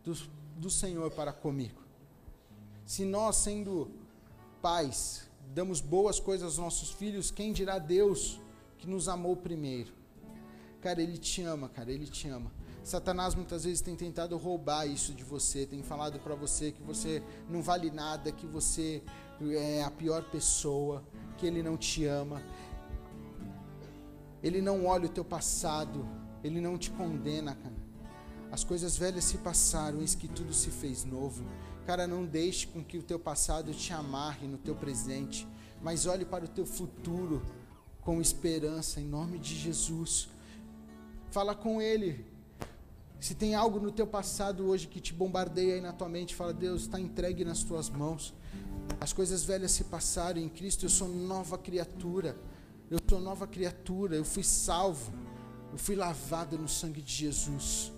do, 0.04 0.14
do 0.56 0.70
Senhor 0.70 1.10
para 1.10 1.32
comigo. 1.32 1.82
Se 2.86 3.04
nós, 3.04 3.36
sendo 3.36 3.90
pais, 4.62 5.28
damos 5.54 5.80
boas 5.80 6.20
coisas 6.20 6.46
aos 6.46 6.58
nossos 6.58 6.90
filhos, 6.90 7.30
quem 7.30 7.52
dirá 7.52 7.78
Deus 7.78 8.40
que 8.78 8.86
nos 8.86 9.08
amou 9.08 9.36
primeiro? 9.36 9.92
Cara, 10.80 11.02
Ele 11.02 11.18
te 11.18 11.42
ama, 11.42 11.68
cara, 11.68 11.90
Ele 11.90 12.06
te 12.06 12.28
ama. 12.28 12.52
Satanás 12.82 13.34
muitas 13.34 13.64
vezes 13.64 13.80
tem 13.80 13.94
tentado 13.94 14.36
roubar 14.36 14.86
isso 14.86 15.12
de 15.12 15.22
você, 15.22 15.66
tem 15.66 15.82
falado 15.82 16.18
para 16.20 16.34
você 16.34 16.72
que 16.72 16.82
você 16.82 17.22
não 17.48 17.62
vale 17.62 17.90
nada, 17.90 18.32
que 18.32 18.46
você 18.46 19.02
é 19.40 19.82
a 19.82 19.90
pior 19.90 20.24
pessoa, 20.30 21.04
que 21.36 21.46
ele 21.46 21.62
não 21.62 21.76
te 21.76 22.04
ama. 22.04 22.42
Ele 24.42 24.62
não 24.62 24.86
olha 24.86 25.06
o 25.06 25.10
teu 25.10 25.24
passado, 25.24 26.08
ele 26.42 26.60
não 26.60 26.78
te 26.78 26.90
condena, 26.90 27.54
cara. 27.54 27.74
As 28.50 28.64
coisas 28.64 28.96
velhas 28.96 29.24
se 29.24 29.38
passaram, 29.38 30.00
eis 30.00 30.14
que 30.14 30.26
tudo 30.26 30.54
se 30.54 30.70
fez 30.70 31.04
novo. 31.04 31.44
Cara, 31.86 32.06
não 32.06 32.24
deixe 32.24 32.66
com 32.66 32.82
que 32.82 32.96
o 32.98 33.02
teu 33.02 33.18
passado 33.18 33.72
te 33.74 33.92
amarre 33.92 34.46
no 34.46 34.56
teu 34.56 34.74
presente, 34.74 35.46
mas 35.82 36.06
olhe 36.06 36.24
para 36.24 36.44
o 36.44 36.48
teu 36.48 36.64
futuro 36.64 37.42
com 38.00 38.20
esperança 38.20 39.00
em 39.00 39.04
nome 39.04 39.38
de 39.38 39.54
Jesus. 39.54 40.28
Fala 41.30 41.54
com 41.54 41.80
ele, 41.80 42.24
se 43.20 43.34
tem 43.34 43.54
algo 43.54 43.80
no 43.80 43.90
teu 43.90 44.06
passado 44.06 44.66
hoje 44.66 44.86
que 44.86 45.00
te 45.00 45.12
bombardeia 45.12 45.74
aí 45.74 45.80
na 45.80 45.92
tua 45.92 46.08
mente, 46.08 46.34
fala, 46.34 46.52
Deus, 46.52 46.82
está 46.82 47.00
entregue 47.00 47.44
nas 47.44 47.62
tuas 47.62 47.90
mãos. 47.90 48.34
As 49.00 49.12
coisas 49.12 49.44
velhas 49.44 49.72
se 49.72 49.84
passaram 49.84 50.40
em 50.40 50.48
Cristo, 50.48 50.84
eu 50.84 50.88
sou 50.88 51.08
nova 51.08 51.58
criatura. 51.58 52.36
Eu 52.90 52.98
sou 53.08 53.20
nova 53.20 53.46
criatura, 53.46 54.16
eu 54.16 54.24
fui 54.24 54.42
salvo. 54.42 55.12
Eu 55.72 55.78
fui 55.78 55.94
lavado 55.94 56.56
no 56.56 56.68
sangue 56.68 57.02
de 57.02 57.12
Jesus. 57.12 57.92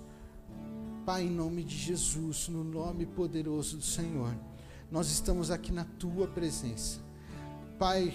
Pai, 1.04 1.24
em 1.24 1.30
nome 1.30 1.62
de 1.62 1.76
Jesus, 1.76 2.48
no 2.48 2.64
nome 2.64 3.06
poderoso 3.06 3.76
do 3.76 3.84
Senhor, 3.84 4.34
nós 4.90 5.10
estamos 5.10 5.50
aqui 5.50 5.70
na 5.70 5.84
tua 5.84 6.26
presença. 6.26 6.98
Pai, 7.78 8.14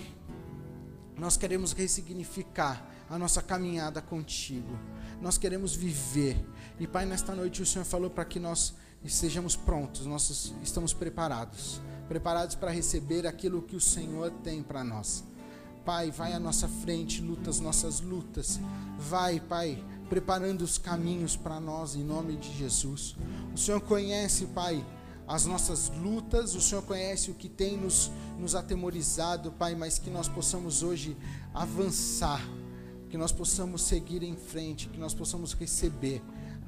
nós 1.17 1.37
queremos 1.37 1.71
ressignificar 1.71 2.85
a 3.09 3.17
nossa 3.17 3.41
caminhada 3.41 4.01
contigo. 4.01 4.77
Nós 5.21 5.37
queremos 5.37 5.75
viver 5.75 6.37
e 6.79 6.87
Pai, 6.87 7.05
nesta 7.05 7.33
noite 7.33 7.61
o 7.61 7.65
Senhor 7.65 7.85
falou 7.85 8.09
para 8.09 8.25
que 8.25 8.39
nós 8.39 8.73
estejamos 9.03 9.55
prontos, 9.55 10.05
nós 10.05 10.53
estamos 10.63 10.93
preparados 10.93 11.81
preparados 12.07 12.55
para 12.55 12.71
receber 12.71 13.25
aquilo 13.27 13.61
que 13.61 13.75
o 13.75 13.81
Senhor 13.81 14.31
tem 14.43 14.61
para 14.61 14.83
nós. 14.83 15.23
Pai, 15.83 16.09
vai 16.09 16.33
à 16.33 16.39
nossa 16.39 16.67
frente, 16.67 17.21
luta 17.21 17.49
as 17.49 17.59
nossas 17.59 18.01
lutas. 18.01 18.59
Vai, 18.97 19.39
Pai, 19.39 19.83
preparando 20.09 20.61
os 20.61 20.77
caminhos 20.77 21.35
para 21.35 21.59
nós 21.59 21.95
em 21.95 22.03
nome 22.03 22.37
de 22.37 22.55
Jesus. 22.57 23.15
O 23.53 23.57
Senhor 23.57 23.81
conhece, 23.81 24.47
Pai, 24.47 24.83
as 25.27 25.45
nossas 25.45 25.89
lutas, 25.89 26.55
o 26.55 26.61
Senhor 26.61 26.81
conhece 26.83 27.29
o 27.29 27.35
que 27.35 27.49
tem 27.49 27.77
nos, 27.77 28.11
nos 28.39 28.55
atemorizado, 28.55 29.51
Pai, 29.51 29.75
mas 29.75 29.99
que 29.99 30.09
nós 30.09 30.27
possamos 30.27 30.81
hoje 30.81 31.15
avançar, 31.53 32.41
que 33.09 33.17
nós 33.17 33.31
possamos 33.31 33.83
seguir 33.83 34.23
em 34.23 34.35
frente, 34.35 34.89
que 34.89 34.99
nós 34.99 35.13
possamos 35.13 35.53
receber 35.53 36.21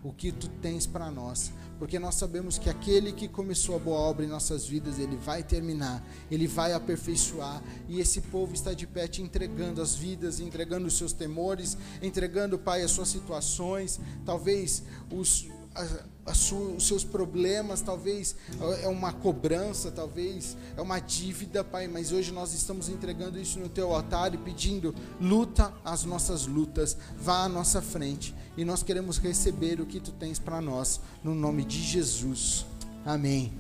o 0.08 0.13
que 0.13 0.32
tu 0.32 0.48
tens 0.62 0.88
para 0.88 1.12
nós, 1.12 1.52
porque 1.78 2.00
nós 2.00 2.15
sabemos 2.15 2.58
que 2.58 2.70
aquele 2.70 3.12
que 3.12 3.28
começou 3.28 3.76
a 3.76 3.80
boa 3.80 4.00
obra 4.00 4.26
em 4.26 4.30
nossas 4.30 4.65
vidas, 4.65 4.98
ele 5.00 5.17
vai 5.17 5.43
terminar, 5.43 6.02
ele 6.32 6.48
vai 6.48 6.72
aperfeiçoar, 6.72 7.62
e 7.89 8.00
esse 8.00 8.22
povo 8.22 8.54
está 8.54 8.74
de 8.74 8.88
pé 8.88 9.06
te 9.06 9.22
entregando 9.22 9.82
as 9.82 9.96
vidas, 9.96 10.39
entregando 10.39 10.88
os 10.88 10.98
seus 10.98 11.12
temores, 11.12 11.78
entregando, 12.02 12.58
Pai, 12.58 12.84
as 12.84 12.91
suas 12.91 13.10
situações, 13.10 14.00
talvez 14.26 14.84
os 15.12 15.50
a, 15.76 16.32
a 16.32 16.34
sua, 16.34 16.72
os 16.72 16.88
seus 16.88 17.04
problemas, 17.04 17.82
talvez 17.82 18.36
é 18.82 18.88
uma 18.88 19.13
cobrança, 19.13 19.91
talvez 19.91 20.58
é 20.76 20.82
uma 20.82 21.00
dívida, 21.00 21.63
Pai, 21.63 21.88
mas 21.88 22.12
hoje 22.12 22.32
nós 22.32 22.54
estamos 22.54 22.89
entregando 22.89 23.38
isso 23.39 23.60
no 23.60 23.70
teu 23.70 23.93
altar 23.93 24.34
e 24.34 24.38
pedindo: 24.38 24.96
luta 25.22 25.72
as 25.86 26.04
nossas 26.04 26.48
lutas, 26.48 26.98
vá 27.15 27.43
à 27.43 27.50
nossa 27.50 27.82
frente 27.82 28.34
e 28.58 28.65
nós 28.65 28.84
queremos 28.84 29.20
receber 29.20 29.80
o 29.80 29.86
que 29.86 30.00
tu 30.00 30.12
tens 30.12 30.39
para 30.39 30.60
nós, 30.60 31.00
no 31.24 31.36
nome 31.36 31.63
de 31.63 31.82
Jesus. 31.82 32.65
Amém. 33.06 33.54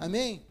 Amém. 0.00 0.49